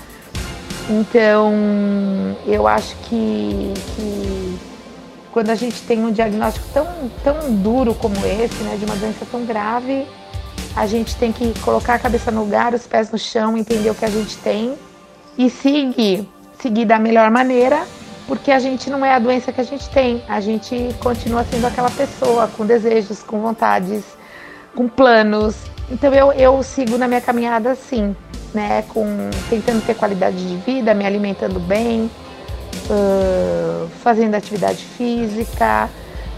Então, 0.90 1.54
eu 2.46 2.68
acho 2.68 2.96
que, 3.04 3.74
que 3.96 4.60
quando 5.32 5.50
a 5.50 5.56
gente 5.56 5.82
tem 5.82 6.04
um 6.04 6.12
diagnóstico 6.12 6.66
tão, 6.74 6.88
tão 7.24 7.54
duro 7.56 7.94
como 7.96 8.16
esse, 8.26 8.64
né, 8.64 8.78
de 8.78 8.86
uma 8.86 8.96
doença 8.96 9.26
tão 9.30 9.46
grave, 9.46 10.06
a 10.76 10.86
gente 10.86 11.16
tem 11.16 11.32
que 11.32 11.58
colocar 11.60 11.96
a 11.96 12.00
cabeça 12.00 12.32
no 12.32 12.42
lugar, 12.42 12.74
os 12.74 12.88
pés 12.88 13.12
no 13.12 13.18
chão, 13.18 13.58
entender 13.58 13.90
o 13.90 13.96
que 13.96 14.06
a 14.06 14.10
gente 14.10 14.38
tem 14.38 14.76
e 15.38 15.50
seguir, 15.50 16.28
seguir 16.62 16.86
da 16.86 16.98
melhor 16.98 17.30
maneira, 17.30 17.86
porque 18.28 18.52
a 18.52 18.60
gente 18.60 18.90
não 18.90 19.06
é 19.06 19.14
a 19.14 19.20
doença 19.20 19.52
que 19.52 19.60
a 19.60 19.64
gente 19.64 19.90
tem, 19.90 20.24
a 20.28 20.40
gente 20.40 20.96
continua 21.00 21.44
sendo 21.44 21.68
aquela 21.68 21.90
pessoa 21.90 22.48
com 22.48 22.66
desejos, 22.66 23.22
com 23.22 23.42
vontades, 23.42 24.04
com 24.76 24.88
planos. 24.88 25.56
Então 25.90 26.14
eu, 26.14 26.32
eu 26.32 26.64
sigo 26.64 26.98
na 26.98 27.08
minha 27.08 27.22
caminhada 27.22 27.72
assim, 27.72 28.16
né, 28.54 28.84
com 28.90 29.06
tentando 29.50 29.86
ter 29.86 29.96
qualidade 29.96 30.48
de 30.48 30.56
vida, 30.58 30.94
me 30.94 31.06
alimentando 31.06 31.60
bem, 31.60 32.10
uh, 32.90 33.90
fazendo 34.02 34.36
atividade 34.36 34.86
física, 34.98 35.90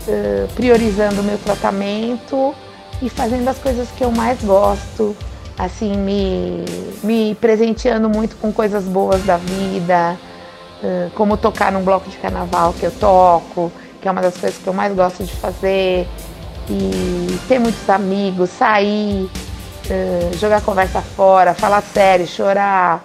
uh, 0.08 0.54
priorizando 0.56 1.22
o 1.22 1.24
meu 1.24 1.38
tratamento 1.38 2.56
e 3.01 3.10
fazendo 3.10 3.47
as 3.47 3.58
coisas 3.58 3.89
que 3.91 4.03
eu 4.03 4.12
mais 4.12 4.41
gosto, 4.43 5.15
assim, 5.58 5.95
me, 5.97 6.65
me 7.03 7.36
presenteando 7.36 8.10
muito 8.10 8.36
com 8.38 8.51
coisas 8.51 8.86
boas 8.86 9.23
da 9.23 9.38
vida, 9.38 10.17
como 11.15 11.38
tocar 11.38 11.71
num 11.71 11.84
bloco 11.84 12.10
de 12.10 12.17
carnaval 12.17 12.73
que 12.73 12.86
eu 12.86 12.91
toco, 12.91 13.71
que 14.01 14.08
é 14.08 14.12
uma 14.12 14.21
das 14.21 14.36
coisas 14.38 14.60
que 14.60 14.67
eu 14.67 14.73
mais 14.73 14.93
gosto 14.93 15.23
de 15.23 15.34
fazer, 15.36 16.08
e 16.69 17.39
ter 17.47 17.60
muitos 17.60 17.89
amigos, 17.89 18.49
sair, 18.49 19.29
jogar 20.39 20.62
conversa 20.62 21.01
fora, 21.01 21.53
falar 21.53 21.82
sério, 21.82 22.27
chorar, 22.27 23.03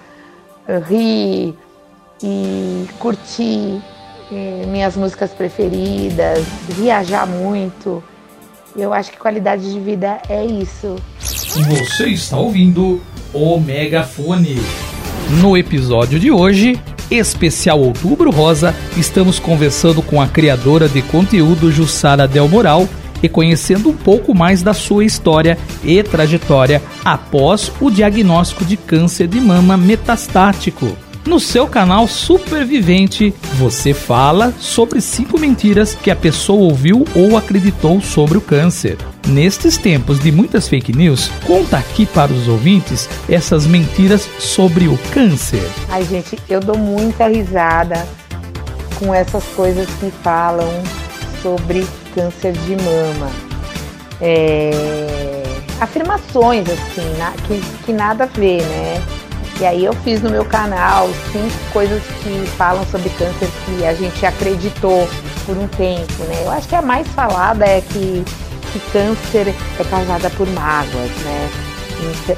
rir 0.89 1.57
e 2.23 2.87
curtir 2.99 3.81
minhas 4.67 4.97
músicas 4.97 5.31
preferidas, 5.31 6.45
viajar 6.69 7.27
muito. 7.27 8.03
Eu 8.77 8.93
acho 8.93 9.11
que 9.11 9.19
qualidade 9.19 9.73
de 9.73 9.81
vida 9.81 10.21
é 10.29 10.45
isso. 10.45 10.97
Você 11.19 12.09
está 12.09 12.37
ouvindo 12.37 13.01
o 13.33 13.59
Megafone. 13.59 14.57
No 15.41 15.57
episódio 15.57 16.19
de 16.19 16.31
hoje, 16.31 16.81
especial 17.11 17.81
Outubro 17.81 18.31
Rosa, 18.31 18.75
estamos 18.97 19.39
conversando 19.39 20.03
com 20.03 20.21
a 20.21 20.29
criadora 20.29 20.89
de 20.89 21.03
conteúdo 21.03 21.71
Jussara 21.71 22.27
Del 22.27 22.49
Moral 22.49 22.89
e 23.23 23.29
conhecendo 23.29 23.91
um 23.91 23.97
pouco 23.97 24.35
mais 24.35 24.63
da 24.63 24.73
sua 24.73 25.05
história 25.05 25.59
e 25.83 26.03
trajetória 26.03 26.83
após 27.05 27.73
o 27.81 27.91
diagnóstico 27.91 28.65
de 28.65 28.77
câncer 28.77 29.27
de 29.27 29.41
mama 29.41 29.77
metastático. 29.77 30.97
No 31.29 31.39
seu 31.39 31.67
canal 31.67 32.09
Supervivente, 32.09 33.35
você 33.59 33.93
fala 33.93 34.51
sobre 34.59 34.99
cinco 34.99 35.39
mentiras 35.39 35.95
que 35.95 36.11
a 36.11 36.17
pessoa 36.17 36.63
ouviu 36.63 37.05
ou 37.15 37.37
acreditou 37.37 38.01
sobre 38.01 38.39
o 38.39 38.41
câncer. 38.41 38.97
Nestes 39.27 39.77
tempos 39.77 40.19
de 40.19 40.33
muitas 40.33 40.67
fake 40.67 40.97
news, 40.97 41.31
conta 41.47 41.77
aqui 41.77 42.07
para 42.07 42.33
os 42.33 42.49
ouvintes 42.49 43.07
essas 43.29 43.67
mentiras 43.67 44.27
sobre 44.39 44.89
o 44.89 44.97
câncer. 45.13 45.71
Ai, 45.91 46.03
gente, 46.05 46.39
eu 46.49 46.61
dou 46.61 46.79
muita 46.79 47.29
risada 47.29 48.07
com 48.99 49.13
essas 49.13 49.45
coisas 49.49 49.87
que 50.01 50.11
falam 50.23 50.83
sobre 51.43 51.87
câncer 52.15 52.53
de 52.53 52.75
mama. 52.75 53.31
É... 54.19 55.43
Afirmações, 55.79 56.67
assim, 56.71 57.13
que, 57.47 57.85
que 57.85 57.93
nada 57.93 58.25
a 58.25 58.27
ver, 58.27 58.63
né? 58.63 59.03
E 59.61 59.67
aí 59.67 59.85
eu 59.85 59.93
fiz 59.93 60.23
no 60.23 60.31
meu 60.31 60.45
canal 60.45 61.09
cinco 61.33 61.73
coisas 61.73 62.01
que 62.23 62.47
falam 62.57 62.87
sobre 62.87 63.09
câncer 63.11 63.49
que 63.65 63.85
a 63.85 63.93
gente 63.93 64.25
acreditou 64.25 65.09
por 65.45 65.57
um 65.57 65.67
tempo, 65.69 66.23
né? 66.25 66.43
Eu 66.45 66.51
acho 66.53 66.69
que 66.69 66.77
a 66.77 66.83
mais 66.83 67.09
falada 67.09 67.65
é 67.65 67.81
que, 67.81 68.25
que 68.73 68.81
câncer 68.93 69.49
é 69.49 69.85
causada 69.85 70.31
por 70.31 70.47
mágoas, 70.51 71.11
né? 71.25 71.51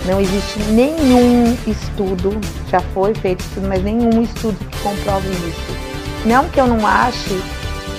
Não 0.06 0.18
existe 0.18 0.58
nenhum 0.70 1.54
estudo, 1.66 2.40
já 2.70 2.80
foi 2.94 3.14
feito 3.14 3.40
estudo, 3.40 3.68
mas 3.68 3.82
nenhum 3.82 4.22
estudo 4.22 4.56
que 4.56 4.78
comprove 4.78 5.28
isso. 5.28 5.76
Não 6.24 6.48
que 6.48 6.58
eu 6.58 6.66
não 6.66 6.86
ache 6.86 7.42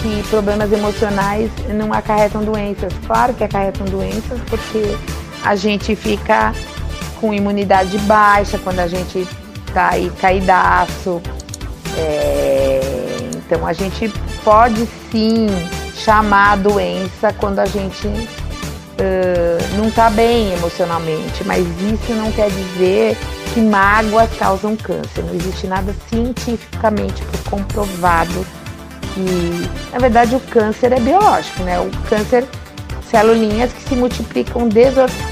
que 0.01 0.23
problemas 0.29 0.71
emocionais 0.71 1.51
não 1.75 1.93
acarretam 1.93 2.43
doenças. 2.43 2.91
Claro 3.05 3.35
que 3.35 3.43
acarretam 3.43 3.85
doenças, 3.85 4.39
porque 4.49 4.97
a 5.43 5.55
gente 5.55 5.95
fica 5.95 6.53
com 7.21 7.33
imunidade 7.33 7.97
baixa, 7.99 8.57
quando 8.57 8.79
a 8.79 8.87
gente 8.87 9.25
tá 9.73 9.91
aí 9.91 10.11
caidaço. 10.19 11.21
É, 11.97 12.81
então 13.35 13.65
a 13.65 13.73
gente 13.73 14.11
pode 14.43 14.87
sim 15.11 15.47
chamar 15.95 16.53
a 16.53 16.55
doença 16.55 17.31
quando 17.33 17.59
a 17.59 17.65
gente 17.65 18.07
uh, 18.07 19.77
não 19.77 19.87
está 19.89 20.09
bem 20.09 20.51
emocionalmente, 20.53 21.43
mas 21.45 21.65
isso 21.81 22.13
não 22.13 22.31
quer 22.31 22.49
dizer 22.49 23.17
que 23.53 23.59
mágoas 23.61 24.29
causam 24.37 24.75
câncer. 24.75 25.23
Não 25.23 25.35
existe 25.35 25.67
nada 25.67 25.93
cientificamente 26.09 27.21
comprovado 27.49 28.45
que, 29.13 29.69
na 29.91 29.99
verdade, 29.99 30.35
o 30.35 30.39
câncer 30.39 30.93
é 30.93 30.99
biológico, 30.99 31.63
né? 31.63 31.79
O 31.79 31.89
câncer, 32.07 32.47
celulinhas 33.09 33.73
que 33.73 33.83
se 33.83 33.95
multiplicam 33.95 34.69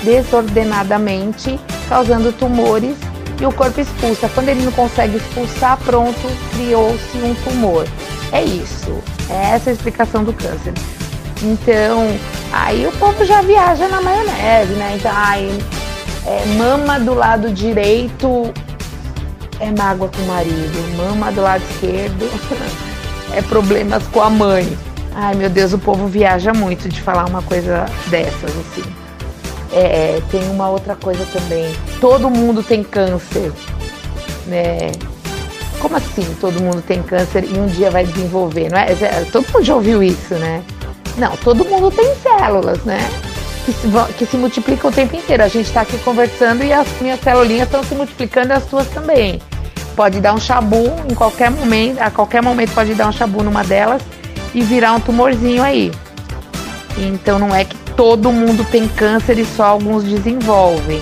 desordenadamente 0.04 1.58
causando 1.90 2.32
tumores 2.32 2.96
e 3.42 3.46
o 3.46 3.52
corpo 3.52 3.82
expulsa. 3.82 4.30
Quando 4.30 4.50
ele 4.50 4.64
não 4.64 4.72
consegue 4.72 5.18
expulsar, 5.18 5.78
pronto, 5.80 6.20
criou-se 6.56 7.18
um 7.18 7.34
tumor. 7.44 7.86
É 8.32 8.44
isso. 8.44 8.96
É 9.30 9.56
essa 9.56 9.72
a 9.72 9.74
explicação 9.74 10.24
do 10.24 10.32
câncer. 10.32 10.74
Então, 11.42 12.08
aí 12.52 12.86
o 12.86 12.92
povo 12.94 13.26
já 13.26 13.42
viaja 13.42 13.88
na 13.88 14.02
maionese, 14.02 14.74
né? 14.74 14.96
Então, 14.98 15.12
ai, 15.14 15.50
é, 16.26 16.46
mama 16.58 17.00
do 17.00 17.14
lado 17.14 17.50
direito 17.50 18.54
é 19.60 19.72
mágoa 19.72 20.10
com 20.10 20.22
o 20.22 20.28
marido, 20.28 20.98
mama 20.98 21.32
do 21.32 21.42
lado 21.42 21.64
esquerdo 21.72 22.30
é 23.34 23.42
problemas 23.42 24.04
com 24.08 24.22
a 24.22 24.30
mãe. 24.30 24.78
Ai 25.16 25.36
meu 25.36 25.50
Deus, 25.50 25.74
o 25.74 25.80
povo 25.80 26.08
viaja 26.08 26.54
muito 26.54 26.88
de 26.88 27.02
falar 27.02 27.26
uma 27.26 27.42
coisa 27.42 27.86
dessas, 28.08 28.52
assim. 28.52 28.99
É, 29.72 30.22
tem 30.32 30.42
uma 30.50 30.70
outra 30.70 30.96
coisa 30.96 31.26
também. 31.32 31.74
Todo 32.02 32.30
mundo 32.30 32.64
tem 32.64 32.84
câncer, 32.84 33.52
né? 34.48 34.92
Como 35.80 35.96
assim 35.96 36.26
todo 36.42 36.60
mundo 36.60 36.82
tem 36.82 37.02
câncer 37.02 37.46
e 37.46 37.58
um 37.58 37.68
dia 37.68 37.90
vai 37.90 38.06
desenvolver? 38.06 38.70
Não 38.70 38.78
é? 38.78 38.92
é 38.92 39.26
todo 39.32 39.46
mundo 39.54 39.64
já 39.64 39.76
ouviu 39.76 40.04
isso, 40.04 40.34
né? 40.36 40.64
Não, 41.18 41.36
todo 41.38 41.64
mundo 41.66 41.92
tem 41.92 42.16
células, 42.16 42.84
né? 42.84 43.00
Que 43.66 43.74
se, 43.74 43.88
que 44.18 44.26
se 44.26 44.38
multiplicam 44.38 44.90
o 44.90 44.94
tempo 44.94 45.16
inteiro. 45.16 45.44
A 45.44 45.48
gente 45.48 45.68
está 45.68 45.82
aqui 45.82 45.98
conversando 46.00 46.64
e 46.64 46.74
as 46.74 46.88
minhas 47.00 47.20
celulinhas 47.20 47.68
estão 47.68 47.84
se 47.84 47.94
multiplicando 47.94 48.50
e 48.50 48.54
as 48.54 48.68
suas 48.70 48.88
também. 48.88 49.40
Pode 49.96 50.20
dar 50.20 50.34
um 50.34 50.40
chabu 50.40 50.86
em 51.10 51.14
qualquer 51.14 51.52
momento, 51.52 52.00
a 52.00 52.10
qualquer 52.10 52.42
momento 52.42 52.74
pode 52.74 52.96
dar 52.96 53.08
um 53.08 53.12
chabu 53.12 53.44
numa 53.44 53.64
delas 53.64 54.02
e 54.54 54.62
virar 54.62 54.94
um 54.94 55.00
tumorzinho 55.00 55.62
aí. 55.62 55.92
Então 56.98 57.38
não 57.38 57.54
é 57.54 57.66
que 57.66 57.76
todo 58.00 58.32
mundo 58.32 58.66
tem 58.72 58.88
câncer 58.88 59.38
e 59.40 59.46
só 59.46 59.64
alguns 59.66 60.06
desenvolvem. 60.06 61.02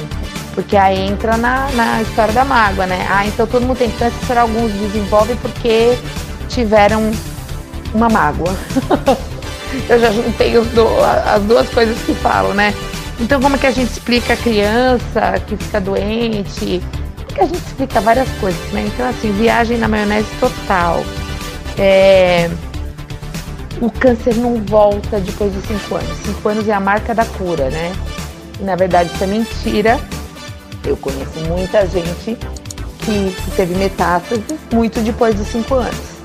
Porque 0.56 0.76
aí 0.76 1.00
entra 1.00 1.38
na, 1.38 1.70
na 1.74 2.02
história 2.02 2.34
da 2.34 2.44
mágoa, 2.44 2.88
né? 2.88 3.06
Ah, 3.08 3.24
então 3.28 3.46
todo 3.46 3.68
mundo 3.68 3.78
tem 3.78 3.92
câncer, 3.92 4.18
só 4.26 4.40
alguns 4.40 4.72
desenvolvem 4.72 5.36
porque 5.36 5.96
tiveram 6.50 7.12
uma 7.94 8.10
mágoa. 8.10 8.52
Eu 9.88 10.00
já 10.00 10.10
juntei 10.10 10.54
do, 10.54 10.88
as 11.04 11.44
duas 11.44 11.70
coisas 11.70 11.96
que 12.02 12.16
falam, 12.16 12.56
né? 12.56 12.74
Então 13.20 13.40
como 13.40 13.58
é 13.58 13.60
que 13.60 13.68
a 13.68 13.72
gente 13.72 13.92
explica 13.92 14.34
a 14.34 14.38
criança 14.38 15.40
que 15.46 15.56
fica 15.56 15.80
doente? 15.80 16.82
Como 17.16 17.30
é 17.30 17.34
que 17.36 17.42
a 17.42 17.46
gente 17.46 17.64
explica 17.64 18.02
várias 18.02 18.30
coisas, 18.40 18.72
né? 18.72 18.90
Então 18.92 19.08
assim, 19.08 19.32
viagem 19.34 19.78
na 19.78 19.88
maionese 19.88 20.30
total. 20.40 21.04
É 21.78 22.50
o 23.82 23.90
câncer 23.92 24.36
não 24.36 24.64
volta 24.66 25.20
depois 25.20 25.54
de 25.54 25.62
cinco 25.62 25.96
anos. 25.96 26.18
Cinco 26.26 26.50
anos 26.50 26.68
é 26.68 26.74
a 26.74 26.80
marca 26.80 27.14
da 27.14 27.26
cura, 27.26 27.70
né? 27.70 27.94
Na 28.60 28.76
verdade, 28.76 29.12
isso 29.14 29.24
é 29.24 29.28
mentira. 29.28 30.00
Eu 30.84 30.98
conheço 30.98 31.40
muita 31.48 31.86
gente 31.88 32.38
que, 33.00 33.36
teve 33.56 33.76
metástases 33.76 34.44
muito 34.72 35.00
depois 35.02 35.36
dos 35.36 35.48
5 35.48 35.76
anos. 35.76 36.18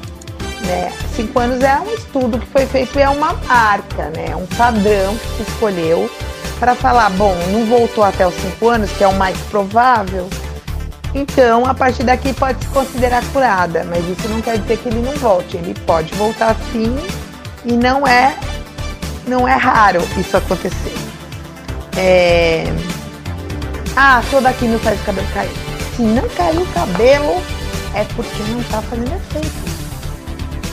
Né? 0.66 0.92
Cinco 1.14 1.38
anos 1.40 1.62
é 1.62 1.78
um 1.80 1.92
estudo 1.94 2.38
que 2.38 2.46
foi 2.46 2.66
feito 2.66 2.96
e 2.98 3.02
é 3.02 3.08
uma 3.08 3.32
marca, 3.32 4.10
né? 4.10 4.26
É 4.30 4.36
um 4.36 4.46
padrão 4.46 5.16
que 5.16 5.36
se 5.36 5.50
escolheu 5.50 6.08
para 6.60 6.76
falar, 6.76 7.10
bom, 7.10 7.34
não 7.50 7.66
voltou 7.66 8.04
até 8.04 8.24
os 8.24 8.34
cinco 8.34 8.68
anos, 8.68 8.90
que 8.92 9.02
é 9.02 9.08
o 9.08 9.14
mais 9.14 9.36
provável, 9.50 10.28
então 11.14 11.66
a 11.66 11.74
partir 11.74 12.04
daqui 12.04 12.32
pode 12.32 12.64
se 12.64 12.70
considerar 12.70 13.22
curada, 13.32 13.84
mas 13.84 14.08
isso 14.08 14.28
não 14.28 14.40
quer 14.40 14.58
dizer 14.58 14.78
que 14.78 14.88
ele 14.88 15.00
não 15.00 15.12
volte, 15.14 15.56
ele 15.56 15.74
pode 15.86 16.14
voltar 16.14 16.56
sim 16.70 16.96
e 17.64 17.72
não 17.72 18.06
é 18.06 18.34
não 19.26 19.46
é 19.46 19.54
raro 19.54 20.00
isso 20.16 20.36
acontecer. 20.36 20.94
É... 21.96 22.64
Ah, 23.96 24.22
toda 24.30 24.48
aqui 24.48 24.66
não 24.66 24.78
faz 24.78 25.00
o 25.00 25.04
cabelo 25.04 25.26
cair. 25.32 25.50
Se 25.94 26.02
não 26.02 26.28
cair 26.30 26.58
o 26.58 26.66
cabelo, 26.66 27.42
é 27.94 28.04
porque 28.16 28.42
não 28.50 28.60
está 28.60 28.80
fazendo 28.82 29.14
efeito. 29.14 29.72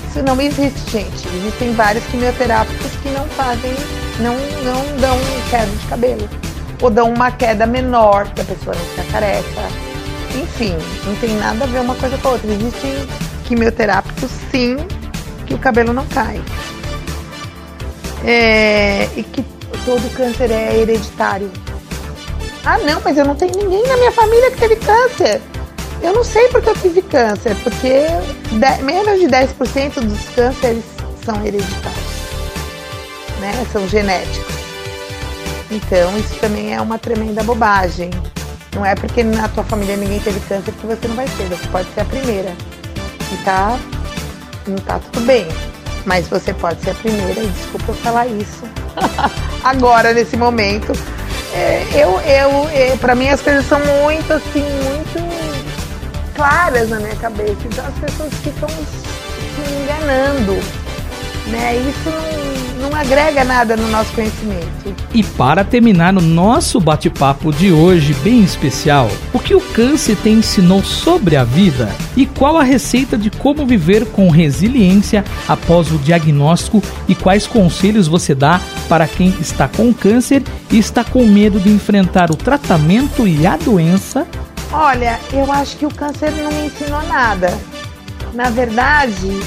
Isso 0.10 0.24
não 0.24 0.40
existe, 0.42 0.90
gente. 0.90 1.28
Existem 1.36 1.74
vários 1.74 2.04
quimioterápicos 2.06 2.92
que 3.04 3.10
não 3.10 3.26
fazem, 3.30 3.74
não, 4.20 4.36
não 4.64 4.98
dão 5.00 5.18
queda 5.50 5.68
de 5.68 5.88
cabelo. 5.88 6.30
Ou 6.82 6.90
dão 6.90 7.12
uma 7.12 7.30
queda 7.30 7.68
menor, 7.68 8.26
que 8.30 8.42
a 8.42 8.46
pessoa 8.46 8.76
não 8.76 8.86
fica 8.86 9.04
careca. 9.12 9.90
Enfim, 10.42 10.76
não 11.06 11.16
tem 11.16 11.36
nada 11.36 11.66
a 11.66 11.68
ver 11.68 11.82
uma 11.82 11.96
coisa 11.96 12.18
com 12.18 12.30
a 12.30 12.32
outra. 12.32 12.50
Existem 12.52 13.08
quimioterápicos, 13.46 14.32
sim, 14.50 14.78
que 15.46 15.54
o 15.54 15.58
cabelo 15.58 15.92
não 15.92 16.06
cai. 16.08 16.42
É, 18.26 19.08
e 19.16 19.24
que 19.24 19.44
todo 19.86 20.14
câncer 20.16 20.52
é 20.52 20.78
hereditário. 20.78 21.52
Ah, 22.66 22.78
não, 22.80 23.02
mas 23.04 23.18
eu 23.18 23.26
não 23.26 23.36
tenho 23.36 23.56
ninguém 23.56 23.88
na 23.88 23.98
minha 23.98 24.12
família 24.12 24.52
que 24.52 24.58
teve 24.58 24.76
câncer. 24.78 25.42
Eu 26.02 26.14
não 26.14 26.24
sei 26.24 26.48
porque 26.50 26.70
eu 26.70 26.76
tive 26.76 27.02
câncer, 27.02 27.56
porque 27.64 28.06
menos 28.84 29.20
de 29.20 29.28
10% 29.28 30.00
dos 30.02 30.30
cânceres 30.30 30.84
são 31.26 31.46
hereditários, 31.46 32.14
né? 33.40 33.66
São 33.72 33.88
genéticos. 33.88 34.56
Então, 35.72 36.18
isso 36.18 36.36
também 36.40 36.74
é 36.74 36.82
uma 36.82 36.98
tremenda 36.98 37.44
bobagem. 37.44 38.10
Não 38.74 38.86
é 38.86 38.96
porque 38.96 39.24
na 39.24 39.48
tua 39.50 39.64
família 39.64 39.98
ninguém 39.98 40.20
teve 40.20 40.40
câncer 40.42 40.72
que 40.74 40.86
você 40.86 41.08
não 41.08 41.16
vai 41.16 41.28
ter, 41.38 41.46
você 41.46 41.68
pode 41.68 41.94
ser 41.94 42.02
a 42.02 42.06
primeira. 42.06 42.56
E 43.32 43.38
tá, 43.44 43.78
não 44.68 44.78
tá 44.78 45.00
tudo 45.00 45.26
bem. 45.26 45.48
Mas 46.06 46.28
você 46.28 46.54
pode 46.54 46.82
ser 46.82 46.92
a 46.92 46.96
primeira, 46.96 47.42
e 47.42 47.48
desculpa 47.48 47.86
eu 47.90 47.96
falar 47.96 48.28
isso. 48.28 48.64
Agora, 49.64 50.14
nesse 50.14 50.38
momento. 50.38 50.94
É, 51.54 51.84
eu, 51.94 52.20
eu, 52.22 52.70
eu, 52.70 52.98
pra 52.98 53.16
mim 53.16 53.28
as 53.28 53.42
coisas 53.42 53.66
são 53.66 53.80
muito 53.80 54.32
assim, 54.32 54.64
muito 54.84 55.20
claras 56.36 56.90
na 56.90 57.00
minha 57.00 57.16
cabeça. 57.16 57.58
Então 57.66 57.86
as 57.86 57.96
pessoas 57.96 58.34
ficam 58.36 58.70
se 58.70 59.74
enganando. 59.84 60.54
Né? 61.48 61.76
Isso 61.78 62.10
não, 62.10 62.59
não 62.80 62.96
agrega 62.96 63.44
nada 63.44 63.76
no 63.76 63.88
nosso 63.90 64.12
conhecimento. 64.14 64.96
E 65.14 65.24
para 65.24 65.64
terminar 65.64 66.16
o 66.18 66.22
nosso 66.22 66.80
bate-papo 66.80 67.52
de 67.52 67.72
hoje, 67.72 68.14
bem 68.16 68.42
especial, 68.42 69.10
o 69.34 69.40
que 69.40 69.54
o 69.54 69.62
câncer 69.62 70.16
te 70.16 70.30
ensinou 70.30 70.84
sobre 70.84 71.36
a 71.36 71.44
vida 71.44 71.90
e 72.16 72.26
qual 72.26 72.58
a 72.58 72.64
receita 72.64 73.18
de 73.18 73.30
como 73.30 73.66
viver 73.66 74.06
com 74.08 74.30
resiliência 74.30 75.24
após 75.48 75.92
o 75.92 75.98
diagnóstico 75.98 76.82
e 77.08 77.14
quais 77.14 77.46
conselhos 77.46 78.08
você 78.08 78.34
dá 78.34 78.60
para 78.88 79.08
quem 79.08 79.30
está 79.40 79.68
com 79.68 79.94
câncer 79.94 80.44
e 80.72 80.80
está 80.80 81.04
com 81.04 81.26
medo 81.26 81.60
de 81.60 81.70
enfrentar 81.70 82.32
o 82.32 82.36
tratamento 82.36 83.28
e 83.28 83.46
a 83.46 83.58
doença 83.58 84.26
Olha, 84.72 85.20
eu 85.34 85.52
acho 85.52 85.78
que 85.78 85.86
o 85.86 85.94
câncer 85.94 86.32
não 86.32 86.52
me 86.52 86.68
ensinou 86.68 87.02
nada. 87.08 87.58
Na 88.34 88.52
verdade, 88.52 89.40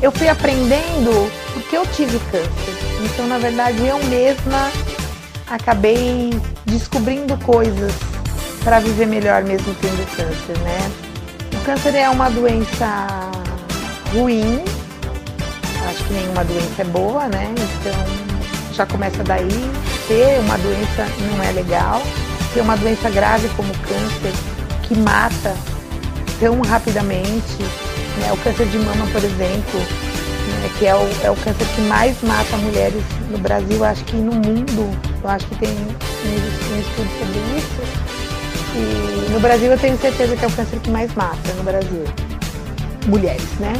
eu 0.00 0.12
fui 0.12 0.28
aprendendo 0.28 1.30
porque 1.60 1.76
eu 1.76 1.86
tive 1.86 2.18
câncer. 2.30 2.74
Então, 3.04 3.26
na 3.26 3.38
verdade, 3.38 3.84
eu 3.86 3.98
mesma 4.04 4.70
acabei 5.46 6.30
descobrindo 6.66 7.36
coisas 7.38 7.92
para 8.62 8.80
viver 8.80 9.06
melhor 9.06 9.42
mesmo 9.42 9.74
tendo 9.80 10.16
câncer, 10.16 10.58
né? 10.58 10.90
O 11.54 11.64
câncer 11.64 11.94
é 11.94 12.10
uma 12.10 12.28
doença 12.28 13.06
ruim. 14.12 14.62
Acho 15.88 16.04
que 16.04 16.12
nenhuma 16.12 16.44
doença 16.44 16.82
é 16.82 16.84
boa, 16.84 17.28
né? 17.28 17.54
Então, 17.80 18.74
já 18.74 18.84
começa 18.84 19.24
daí. 19.24 19.70
Ter 20.08 20.38
uma 20.40 20.58
doença 20.58 21.06
não 21.32 21.42
é 21.42 21.52
legal 21.52 22.02
ter 22.56 22.62
uma 22.62 22.76
doença 22.78 23.10
grave 23.10 23.50
como 23.50 23.70
o 23.70 23.78
câncer, 23.80 24.32
que 24.84 24.96
mata 24.96 25.54
tão 26.40 26.58
rapidamente, 26.62 27.62
né? 28.18 28.32
o 28.32 28.36
câncer 28.38 28.66
de 28.68 28.78
mama, 28.78 29.06
por 29.12 29.22
exemplo, 29.22 29.80
né? 30.66 30.72
que 30.78 30.86
é 30.86 30.94
o, 30.94 31.08
é 31.22 31.30
o 31.30 31.36
câncer 31.36 31.66
que 31.74 31.80
mais 31.82 32.20
mata 32.22 32.56
mulheres 32.58 33.02
no 33.30 33.38
Brasil, 33.38 33.84
acho 33.84 34.04
que 34.04 34.16
no 34.16 34.32
mundo, 34.32 34.98
eu 35.22 35.30
acho 35.30 35.46
que 35.46 35.56
tem 35.56 35.68
um, 35.68 36.74
um 36.74 36.80
estudo 36.80 37.08
sobre 37.18 37.38
isso. 37.56 38.06
E 38.74 39.32
no 39.32 39.40
Brasil 39.40 39.70
eu 39.70 39.78
tenho 39.78 39.96
certeza 39.98 40.36
que 40.36 40.44
é 40.44 40.48
o 40.48 40.52
câncer 40.52 40.78
que 40.80 40.90
mais 40.90 41.14
mata 41.14 41.52
no 41.56 41.62
Brasil. 41.62 42.04
Mulheres, 43.06 43.50
né? 43.58 43.72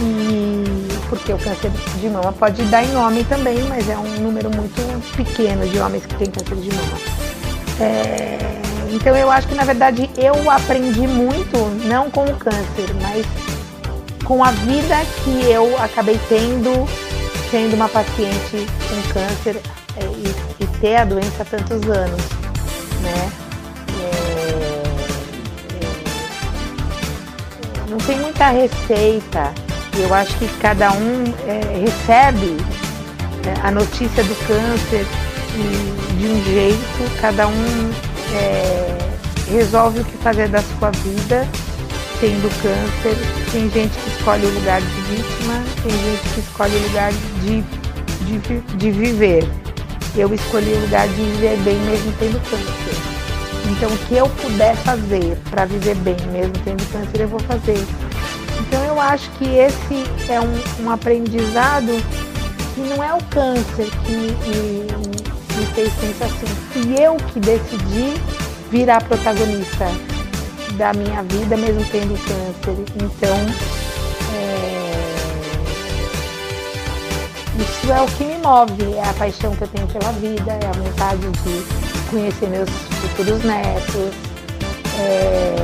E 0.00 0.64
porque 1.08 1.32
o 1.32 1.38
câncer 1.38 1.70
de 2.00 2.08
mama 2.08 2.32
pode 2.32 2.62
dar 2.64 2.82
em 2.82 2.96
homem 2.96 3.22
também, 3.24 3.62
mas 3.68 3.88
é 3.88 3.96
um 3.96 4.20
número 4.20 4.50
muito 4.50 5.16
pequeno 5.16 5.66
de 5.68 5.78
homens 5.78 6.04
que 6.06 6.14
têm 6.16 6.30
câncer 6.30 6.56
de 6.56 6.74
mama. 6.74 6.98
É, 7.80 8.38
então 8.90 9.16
eu 9.16 9.30
acho 9.30 9.46
que 9.46 9.54
na 9.54 9.64
verdade 9.64 10.10
eu 10.16 10.50
aprendi 10.50 11.06
muito, 11.06 11.58
não 11.86 12.10
com 12.10 12.24
o 12.24 12.36
câncer, 12.36 12.92
mas 13.02 13.24
com 14.24 14.42
a 14.42 14.50
vida 14.50 14.96
que 15.22 15.50
eu 15.50 15.76
acabei 15.82 16.18
tendo, 16.28 16.88
sendo 17.50 17.74
uma 17.76 17.88
paciente 17.88 18.66
com 18.88 19.12
câncer 19.12 19.60
é, 19.96 20.04
e, 20.04 20.34
e, 20.64 20.66
ter 20.78 20.96
a 20.96 21.04
doença 21.04 21.42
há 21.42 21.44
tantos 21.44 21.88
anos, 21.88 22.20
né? 23.02 23.30
É, 24.00 24.10
é, 27.86 27.90
não 27.90 27.98
tem 27.98 28.18
muita 28.18 28.48
receita. 28.48 29.52
Eu 29.96 30.12
acho 30.12 30.36
que 30.38 30.48
cada 30.58 30.90
um 30.92 31.22
é, 31.46 31.60
recebe 31.84 32.56
né, 33.44 33.54
a 33.62 33.70
notícia 33.70 34.24
do 34.24 34.34
câncer 34.46 35.06
de 36.18 36.26
um 36.26 36.44
jeito, 36.44 37.20
cada 37.20 37.46
um 37.46 37.92
é, 38.34 38.98
resolve 39.52 40.00
o 40.00 40.04
que 40.04 40.16
fazer 40.18 40.48
da 40.48 40.60
sua 40.62 40.90
vida, 40.90 41.46
tendo 42.24 42.48
câncer. 42.62 43.16
Tem 43.52 43.70
gente 43.70 43.92
que 43.98 44.08
escolhe 44.08 44.46
o 44.46 44.54
lugar 44.54 44.80
de 44.80 45.00
vítima, 45.02 45.62
tem 45.82 45.92
gente 45.92 46.34
que 46.34 46.40
escolhe 46.40 46.74
o 46.74 46.82
lugar 46.84 47.12
de, 47.12 47.60
de, 48.24 48.60
de 48.78 48.90
viver. 48.90 49.44
Eu 50.16 50.32
escolhi 50.32 50.72
o 50.72 50.80
lugar 50.80 51.06
de 51.06 51.14
viver 51.14 51.58
bem 51.58 51.76
mesmo 51.80 52.14
tendo 52.18 52.40
câncer. 52.48 52.96
Então, 53.70 53.90
o 53.90 53.98
que 54.06 54.14
eu 54.14 54.28
puder 54.28 54.74
fazer 54.76 55.36
para 55.50 55.66
viver 55.66 55.96
bem 55.96 56.16
mesmo 56.32 56.54
tendo 56.64 56.82
câncer, 56.90 57.20
eu 57.20 57.28
vou 57.28 57.40
fazer. 57.40 57.84
Então, 58.60 58.82
eu 58.84 58.98
acho 58.98 59.30
que 59.32 59.44
esse 59.44 60.32
é 60.32 60.40
um, 60.40 60.84
um 60.84 60.90
aprendizado 60.90 62.02
que 62.74 62.80
não 62.80 63.04
é 63.04 63.12
o 63.12 63.22
câncer 63.24 63.90
que 64.06 64.12
me, 64.12 64.32
me 65.58 65.66
fez 65.74 65.92
pensar 65.94 66.26
assim, 66.26 66.46
fui 66.72 66.94
eu 66.98 67.16
que 67.16 67.40
decidi 67.40 68.14
virar 68.70 69.02
protagonista 69.04 70.13
da 70.76 70.92
minha 70.92 71.22
vida, 71.22 71.56
mesmo 71.56 71.84
tendo 71.90 72.14
câncer. 72.24 72.84
Então, 72.96 73.36
é... 74.34 74.94
isso 77.58 77.92
é 77.92 78.00
o 78.00 78.06
que 78.06 78.24
me 78.24 78.38
move, 78.38 78.94
é 78.94 79.08
a 79.08 79.12
paixão 79.14 79.54
que 79.54 79.62
eu 79.62 79.68
tenho 79.68 79.86
pela 79.88 80.12
vida, 80.12 80.52
é 80.52 80.66
a 80.66 80.72
vontade 80.72 81.20
de 81.20 82.10
conhecer 82.10 82.48
meus 82.48 82.68
futuros 82.70 83.42
netos, 83.44 84.12
é... 84.98 85.54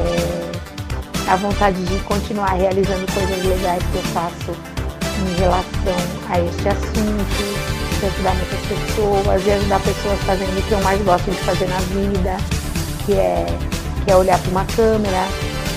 a 1.29 1.37
vontade 1.37 1.83
de 1.85 1.99
continuar 2.05 2.55
realizando 2.55 3.07
coisas 3.13 3.45
legais 3.45 3.83
que 3.83 3.97
eu 3.97 4.03
faço 4.15 4.57
em 5.21 5.41
relação 5.41 5.97
a 6.31 6.41
este 6.41 6.69
assunto 6.69 7.81
de 8.01 8.07
ajudar 8.07 8.35
muitas 8.35 8.61
pessoas 8.61 9.47
e 9.47 9.51
ajudar 9.51 9.81
pessoas 9.81 10.19
fazendo 10.21 10.59
o 10.59 10.63
que 10.63 10.73
eu 10.73 10.81
mais 10.83 11.03
gosto 11.03 11.31
de 11.31 11.37
fazer 11.39 11.69
na 11.69 11.79
vida, 11.81 12.37
que 13.05 13.13
é, 13.13 13.47
que 14.11 14.15
é 14.15 14.17
olhar 14.17 14.41
para 14.41 14.51
uma 14.51 14.65
câmera, 14.65 15.21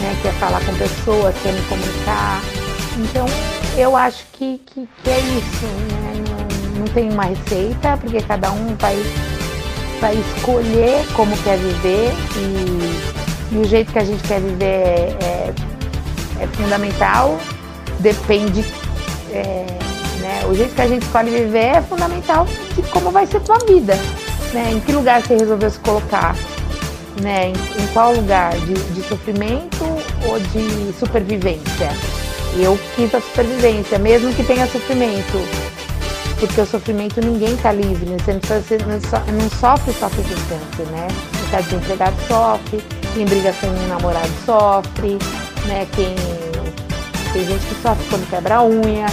né, 0.02 0.18
que 0.20 0.28
é 0.28 0.32
falar 0.32 0.60
com 0.66 0.74
pessoas, 0.74 1.36
que 1.38 1.50
é 1.50 1.52
me 1.52 1.62
comunicar. 1.68 2.42
Então 2.98 3.28
eu 3.78 3.96
acho 3.96 4.26
que, 4.34 4.60
que, 4.66 4.90
que 5.04 5.10
é 5.10 5.20
isso, 5.20 5.66
né? 5.92 6.24
não, 6.28 6.80
não 6.80 6.88
tem 6.88 7.12
uma 7.12 7.26
receita, 7.26 7.96
porque 7.96 8.20
cada 8.22 8.52
um 8.52 8.76
vai, 8.78 8.98
vai 10.02 10.16
escolher 10.16 11.06
como 11.14 11.38
quer 11.44 11.60
viver 11.60 12.12
e, 12.36 13.56
e 13.56 13.58
o 13.60 13.66
jeito 13.66 13.92
que 13.92 14.00
a 14.00 14.04
gente 14.04 14.28
quer 14.28 14.42
viver 14.42 14.66
é, 14.66 15.16
é, 15.22 15.54
é 16.44 16.48
fundamental, 16.54 17.38
depende. 18.00 18.66
É, 19.32 19.66
né? 20.22 20.42
O 20.50 20.56
jeito 20.56 20.74
que 20.74 20.82
a 20.82 20.88
gente 20.88 21.04
escolhe 21.04 21.30
viver 21.30 21.76
é 21.76 21.82
fundamental 21.84 22.48
de 22.76 22.82
como 22.90 23.12
vai 23.12 23.28
ser 23.28 23.42
tua 23.42 23.60
vida. 23.60 23.94
Né? 24.54 24.72
Em 24.72 24.80
que 24.80 24.92
lugar 24.92 25.22
você 25.22 25.36
resolveu 25.36 25.70
se 25.70 25.80
colocar? 25.80 26.36
Né? 27.22 27.50
Em, 27.50 27.54
em 27.54 27.88
qual 27.94 28.14
lugar? 28.14 28.54
De, 28.60 28.74
de 28.74 29.02
sofrimento 29.04 29.84
ou 30.28 30.40
de 30.40 30.94
supervivência? 30.98 31.90
Eu 32.58 32.78
quis 32.96 33.14
a 33.14 33.22
supervivência, 33.22 33.98
mesmo 33.98 34.34
que 34.34 34.44
tenha 34.44 34.68
sofrimento. 34.68 35.38
Porque 36.40 36.60
o 36.60 36.66
sofrimento 36.66 37.22
ninguém 37.22 37.54
está 37.54 37.72
livre, 37.72 38.06
né? 38.06 38.18
você, 38.20 38.34
não, 38.34 38.42
você 38.42 38.78
não, 38.78 39.40
não 39.40 39.50
sofre 39.50 39.94
só 39.94 40.10
por 40.10 40.24
câncer, 40.24 40.92
né? 40.92 41.08
Quem 41.32 41.44
está 41.46 41.62
desempregado 41.62 42.16
sofre, 42.28 42.84
quem 43.14 43.26
briga 43.26 43.54
com 43.54 43.68
um 43.68 43.88
namorado 43.88 44.30
sofre, 44.46 45.18
né? 45.68 45.88
Quem 45.96 46.16
tem 47.34 47.46
gente 47.46 47.66
que 47.66 47.82
sofre 47.82 48.06
quando 48.10 48.30
quebra 48.30 48.58
a 48.58 48.64
unha. 48.64 49.06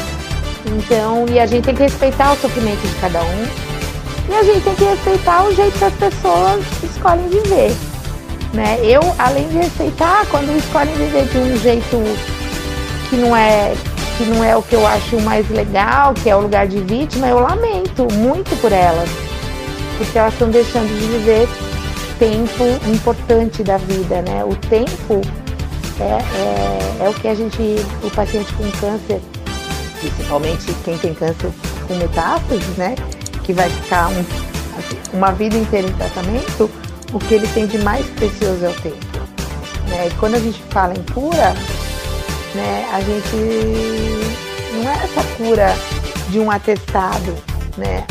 Então, 0.66 1.26
e 1.30 1.38
a 1.38 1.46
gente 1.46 1.64
tem 1.64 1.74
que 1.74 1.82
respeitar 1.82 2.32
o 2.32 2.36
sofrimento 2.36 2.86
de 2.86 2.94
cada 2.96 3.22
um. 3.22 3.70
E 4.28 4.34
a 4.34 4.42
gente 4.42 4.62
tem 4.62 4.74
que 4.74 4.84
respeitar 4.84 5.44
o 5.44 5.54
jeito 5.54 5.78
que 5.78 5.84
as 5.84 5.94
pessoas 5.94 6.64
escolhem 6.82 7.28
viver. 7.28 7.89
Né? 8.52 8.78
Eu, 8.82 9.00
além 9.18 9.48
de 9.48 9.58
respeitar, 9.58 10.26
quando 10.30 10.56
escolhem 10.56 10.94
viver 10.94 11.24
de 11.26 11.38
um 11.38 11.56
jeito 11.58 11.96
que 13.08 13.16
não 13.16 13.36
é 13.36 13.74
que 14.16 14.24
não 14.26 14.44
é 14.44 14.54
o 14.54 14.62
que 14.62 14.74
eu 14.74 14.86
acho 14.86 15.18
mais 15.22 15.48
legal, 15.48 16.12
que 16.12 16.28
é 16.28 16.36
o 16.36 16.40
lugar 16.40 16.68
de 16.68 16.78
vítima, 16.80 17.26
eu 17.26 17.38
lamento 17.38 18.06
muito 18.12 18.54
por 18.60 18.70
elas. 18.70 19.08
Porque 19.96 20.18
elas 20.18 20.34
estão 20.34 20.50
deixando 20.50 20.88
de 20.88 21.06
viver 21.06 21.48
tempo 22.18 22.64
importante 22.86 23.62
da 23.62 23.78
vida, 23.78 24.20
né? 24.20 24.44
O 24.44 24.54
tempo 24.54 25.22
é, 25.98 26.04
é, 26.04 27.06
é 27.06 27.08
o 27.08 27.14
que 27.14 27.28
a 27.28 27.34
gente, 27.34 27.76
o 28.04 28.10
paciente 28.10 28.52
com 28.52 28.70
câncer, 28.72 29.22
principalmente 30.00 30.66
quem 30.84 30.98
tem 30.98 31.14
câncer 31.14 31.50
com 31.88 31.94
metástases, 31.94 32.76
né? 32.76 32.94
Que 33.42 33.54
vai 33.54 33.70
ficar 33.70 34.08
um, 34.10 34.24
uma 35.14 35.32
vida 35.32 35.56
inteira 35.56 35.88
em 35.88 35.92
tratamento, 35.92 36.70
o 37.12 37.18
que 37.18 37.34
ele 37.34 37.48
tem 37.48 37.66
de 37.66 37.78
mais 37.78 38.06
precioso 38.10 38.64
é 38.64 38.68
o 38.68 38.74
tempo. 38.74 39.06
Né? 39.88 40.08
E 40.08 40.14
quando 40.18 40.36
a 40.36 40.38
gente 40.38 40.62
fala 40.70 40.94
em 40.94 41.02
cura, 41.12 41.54
né, 42.54 42.88
a 42.92 43.00
gente 43.00 44.30
não 44.74 44.90
é 44.90 44.94
essa 45.04 45.22
cura 45.36 45.74
de 46.28 46.38
um 46.38 46.50
atestado, 46.50 47.36
né? 47.76 48.04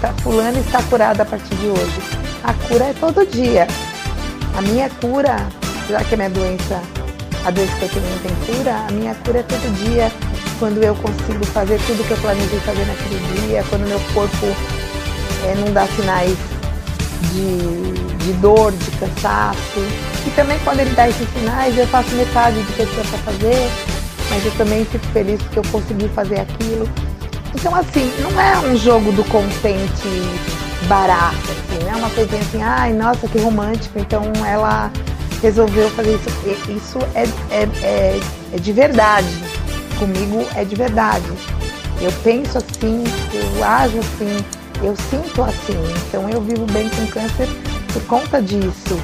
Tá, 0.00 0.12
fulano 0.22 0.58
está 0.58 0.82
curado 0.84 1.20
a 1.20 1.24
partir 1.24 1.54
de 1.54 1.66
hoje. 1.66 2.00
A 2.44 2.52
cura 2.68 2.84
é 2.86 2.92
todo 2.92 3.26
dia. 3.26 3.66
A 4.56 4.62
minha 4.62 4.90
cura, 4.90 5.36
já 5.88 6.02
que 6.04 6.14
a 6.14 6.16
minha 6.16 6.30
doença, 6.30 6.82
a 7.44 7.50
doença 7.50 7.72
que 7.76 7.84
eu 7.84 7.88
tenho 7.88 8.04
não 8.10 8.18
tem 8.18 8.54
cura, 8.54 8.74
a 8.88 8.92
minha 8.92 9.14
cura 9.14 9.38
é 9.38 9.42
todo 9.42 9.74
dia 9.84 10.12
quando 10.58 10.82
eu 10.82 10.94
consigo 10.96 11.44
fazer 11.46 11.78
tudo 11.86 12.06
que 12.06 12.10
eu 12.10 12.16
planejei 12.18 12.58
fazer 12.60 12.84
naquele 12.86 13.46
dia, 13.46 13.64
quando 13.68 13.86
meu 13.86 14.00
corpo 14.12 14.46
é, 15.44 15.54
não 15.54 15.72
dá 15.72 15.86
sinais 15.86 16.36
de, 17.32 18.24
de 18.24 18.32
dor, 18.34 18.72
de 18.72 18.90
cansaço. 18.92 19.80
E 20.26 20.30
também 20.30 20.58
quando 20.64 20.80
ele 20.80 20.94
dá 20.94 21.08
esses 21.08 21.28
sinais, 21.30 21.76
eu 21.76 21.86
faço 21.88 22.14
metade 22.14 22.56
do 22.60 22.72
que 22.72 22.80
eu 22.80 22.86
tinha 22.86 23.04
para 23.04 23.18
fazer, 23.18 23.70
mas 24.30 24.44
eu 24.44 24.52
também 24.52 24.84
fico 24.84 25.06
feliz 25.08 25.40
porque 25.42 25.58
eu 25.58 25.64
consegui 25.70 26.08
fazer 26.08 26.40
aquilo. 26.40 26.88
Então, 27.54 27.74
assim, 27.74 28.12
não 28.20 28.40
é 28.40 28.58
um 28.58 28.76
jogo 28.76 29.12
do 29.12 29.24
contente 29.24 30.08
barato, 30.88 31.36
assim, 31.36 31.84
não 31.84 31.92
é 31.92 31.96
uma 31.96 32.10
coisinha 32.10 32.40
assim, 32.42 32.62
ai, 32.62 32.92
nossa, 32.92 33.26
que 33.26 33.38
romântico, 33.38 33.98
então 33.98 34.22
ela 34.44 34.90
resolveu 35.42 35.88
fazer 35.90 36.14
isso. 36.14 36.70
Isso 36.70 36.98
é, 37.14 37.24
é, 37.50 37.68
é, 37.82 38.20
é 38.52 38.58
de 38.58 38.72
verdade. 38.72 39.28
Comigo 39.98 40.46
é 40.54 40.64
de 40.64 40.74
verdade. 40.74 41.24
Eu 42.00 42.12
penso 42.22 42.58
assim, 42.58 43.04
eu 43.32 43.64
ajo 43.64 43.98
assim, 43.98 44.44
eu 44.82 44.94
sinto 45.10 45.42
assim. 45.42 45.76
Então 46.08 46.28
eu 46.28 46.40
vivo 46.40 46.66
bem 46.66 46.88
com 46.88 47.06
câncer 47.06 47.48
por 47.92 48.02
conta 48.04 48.42
disso. 48.42 48.94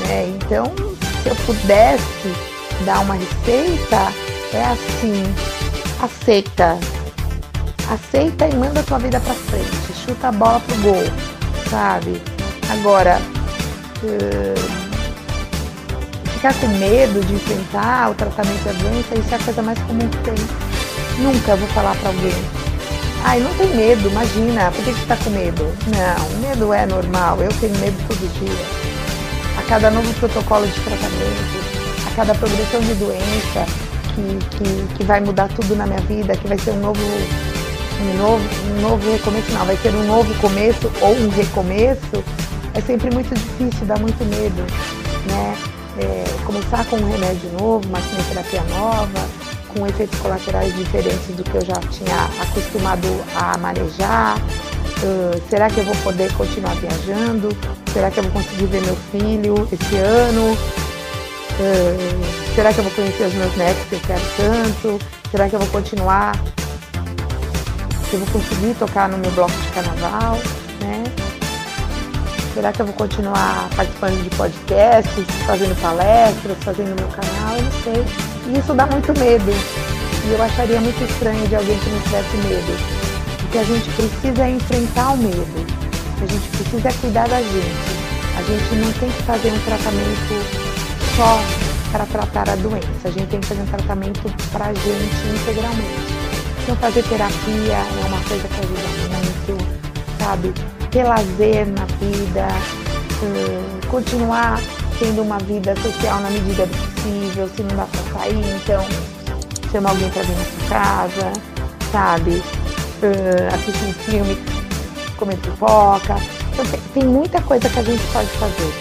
Né? 0.00 0.28
Então, 0.36 0.72
se 1.22 1.28
eu 1.28 1.36
pudesse 1.46 2.34
dar 2.84 3.00
uma 3.00 3.14
receita, 3.14 4.12
é 4.52 4.64
assim, 4.64 5.22
aceita. 6.02 6.78
Aceita 7.90 8.46
e 8.46 8.54
manda 8.54 8.80
a 8.80 8.82
tua 8.82 8.98
vida 8.98 9.20
pra 9.20 9.34
frente. 9.34 9.92
Chuta 10.04 10.28
a 10.28 10.32
bola 10.32 10.60
pro 10.60 10.76
gol, 10.76 11.04
sabe? 11.70 12.20
Agora, 12.70 13.20
uh, 14.02 14.88
ficar 16.32 16.54
com 16.54 16.66
medo 16.78 17.24
de 17.26 17.34
enfrentar 17.34 18.10
o 18.10 18.14
tratamento 18.14 18.62
da 18.64 18.72
doença, 18.72 19.14
isso 19.18 19.32
é 19.32 19.36
a 19.36 19.38
coisa 19.38 19.62
mais 19.62 19.78
comum 19.80 20.08
que 20.08 20.18
tem. 20.18 20.34
Nunca 21.18 21.56
vou 21.56 21.68
falar 21.68 21.96
para 21.96 22.08
alguém. 22.10 22.57
Ai, 23.24 23.40
não 23.40 23.52
tem 23.54 23.74
medo, 23.74 24.08
imagina, 24.08 24.70
por 24.70 24.84
que 24.84 24.92
você 24.92 25.02
está 25.02 25.16
com 25.16 25.30
medo? 25.30 25.64
Não, 25.86 26.48
medo 26.48 26.72
é 26.72 26.86
normal, 26.86 27.40
eu 27.42 27.52
tenho 27.60 27.76
medo 27.78 27.96
todo 28.06 28.32
dia. 28.38 29.58
A 29.58 29.62
cada 29.68 29.90
novo 29.90 30.12
protocolo 30.14 30.66
de 30.66 30.80
tratamento, 30.80 32.06
a 32.06 32.10
cada 32.14 32.34
progressão 32.34 32.80
de 32.80 32.94
doença 32.94 33.66
que, 34.14 34.56
que, 34.56 34.94
que 34.96 35.04
vai 35.04 35.20
mudar 35.20 35.48
tudo 35.48 35.76
na 35.76 35.86
minha 35.86 36.00
vida, 36.00 36.36
que 36.36 36.46
vai 36.46 36.58
ser 36.58 36.70
um 36.70 36.80
novo, 36.80 37.00
um 38.00 38.16
novo, 38.16 38.44
um 38.70 38.80
novo 38.80 39.12
recomeço, 39.12 39.52
não, 39.52 39.66
vai 39.66 39.76
ser 39.76 39.94
um 39.94 40.06
novo 40.06 40.34
começo 40.40 40.90
ou 41.00 41.14
um 41.14 41.28
recomeço, 41.28 42.24
é 42.74 42.80
sempre 42.80 43.10
muito 43.12 43.34
difícil, 43.34 43.84
dá 43.84 43.96
muito 43.96 44.24
medo, 44.24 44.62
né? 45.30 45.56
É, 46.00 46.24
começar 46.44 46.84
com 46.86 46.96
um 46.96 47.10
remédio 47.10 47.50
novo, 47.58 47.88
uma 47.88 48.00
quimioterapia 48.00 48.62
nova, 48.70 49.26
com 49.68 49.86
efeitos 49.86 50.18
colaterais 50.20 50.74
diferentes 50.74 51.34
do 51.36 51.44
que 51.44 51.54
eu 51.54 51.64
já 51.64 51.74
tinha 51.90 52.24
acostumado 52.42 53.08
a 53.36 53.56
manejar, 53.58 54.36
Uh, 54.98 55.40
será 55.48 55.70
que 55.70 55.78
eu 55.78 55.84
vou 55.84 55.94
poder 55.96 56.32
continuar 56.32 56.74
viajando? 56.74 57.56
Será 57.92 58.10
que 58.10 58.18
eu 58.18 58.24
vou 58.24 58.32
conseguir 58.32 58.66
ver 58.66 58.82
meu 58.82 58.96
filho 59.12 59.68
esse 59.70 59.96
ano? 59.96 60.54
Uh, 61.54 62.54
será 62.56 62.72
que 62.72 62.78
eu 62.78 62.84
vou 62.84 62.92
conhecer 62.92 63.24
os 63.24 63.34
meus 63.34 63.56
netos 63.56 63.84
que 63.88 63.92
eu 63.94 64.00
quero 64.00 64.22
tanto? 64.36 64.98
Será 65.30 65.48
que 65.48 65.54
eu 65.54 65.60
vou 65.60 65.68
continuar? 65.68 66.36
Eu 68.12 68.18
vou 68.18 68.28
conseguir 68.28 68.74
tocar 68.74 69.08
no 69.08 69.18
meu 69.18 69.30
bloco 69.32 69.52
de 69.52 69.68
carnaval, 69.68 70.36
né? 70.80 71.04
Será 72.54 72.72
que 72.72 72.80
eu 72.80 72.86
vou 72.86 72.94
continuar 72.96 73.68
participando 73.76 74.20
de 74.24 74.30
podcasts, 74.30 75.24
fazendo 75.46 75.80
palestras, 75.80 76.56
fazendo 76.64 76.96
meu 76.98 77.08
canal? 77.08 77.56
Eu 77.56 77.62
não 77.62 77.72
sei. 77.84 78.27
E 78.48 78.58
isso 78.58 78.74
dá 78.74 78.86
muito 78.86 79.18
medo. 79.18 79.52
E 80.26 80.32
eu 80.32 80.42
acharia 80.42 80.80
muito 80.80 81.04
estranho 81.04 81.46
de 81.46 81.54
alguém 81.54 81.78
que 81.78 81.90
não 81.90 82.00
tivesse 82.00 82.36
medo 82.38 82.98
que 83.50 83.58
a 83.58 83.64
gente 83.64 83.88
precisa 83.90 84.48
enfrentar 84.48 85.12
o 85.12 85.16
medo, 85.16 85.66
que 86.18 86.24
a 86.24 86.26
gente 86.26 86.48
precisa 86.48 87.00
cuidar 87.00 87.28
da 87.28 87.40
gente. 87.40 88.08
A 88.36 88.42
gente 88.42 88.74
não 88.76 88.92
tem 88.92 89.10
que 89.10 89.22
fazer 89.22 89.52
um 89.52 89.58
tratamento 89.60 90.34
só 91.16 91.40
para 91.90 92.06
tratar 92.06 92.50
a 92.50 92.56
doença, 92.56 93.08
a 93.08 93.10
gente 93.10 93.26
tem 93.28 93.40
que 93.40 93.46
fazer 93.46 93.62
um 93.62 93.66
tratamento 93.66 94.34
para 94.52 94.66
a 94.66 94.74
gente 94.74 95.40
integralmente. 95.40 96.18
Então 96.62 96.76
fazer 96.76 97.02
terapia 97.04 97.74
é 97.74 98.06
uma 98.06 98.20
coisa 98.24 98.46
que 98.46 98.60
ajuda 98.60 98.88
muito, 99.16 99.64
sabe? 100.22 100.52
Ter 100.90 101.04
lazer 101.04 101.66
na 101.66 101.86
vida, 101.98 102.48
continuar 103.88 104.60
tendo 104.98 105.22
uma 105.22 105.38
vida 105.38 105.74
social 105.76 106.20
na 106.20 106.30
medida 106.30 106.66
do 106.66 106.97
possível, 107.08 107.48
se 107.48 107.62
não 107.62 107.76
dá 107.76 107.86
para 107.86 108.20
sair, 108.20 108.56
então 108.56 108.84
chama 109.70 109.90
alguém 109.90 110.10
para 110.10 110.22
vir 110.22 110.36
na 110.36 110.44
sua 110.44 110.68
casa, 110.68 111.32
sabe? 111.90 112.42
uh, 113.02 113.54
assistir 113.54 113.84
um 113.84 113.92
filme, 113.92 114.38
comer 115.16 115.36
pipoca. 115.38 116.16
Então, 116.52 116.64
tem, 116.66 116.80
tem 116.94 117.04
muita 117.04 117.40
coisa 117.42 117.68
que 117.68 117.78
a 117.78 117.82
gente 117.82 118.02
pode 118.12 118.28
fazer 118.28 118.72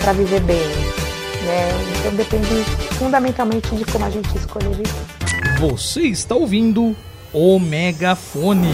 para 0.00 0.12
viver 0.12 0.40
bem. 0.40 0.66
Né? 1.44 1.68
Então 1.98 2.14
depende 2.14 2.64
fundamentalmente 2.98 3.74
de 3.76 3.84
como 3.84 4.06
a 4.06 4.10
gente 4.10 4.34
escolher 4.36 4.70
viver. 4.70 5.60
Você 5.60 6.02
está 6.02 6.34
ouvindo 6.34 6.96
o 7.32 7.58
Megafone. 7.58 8.72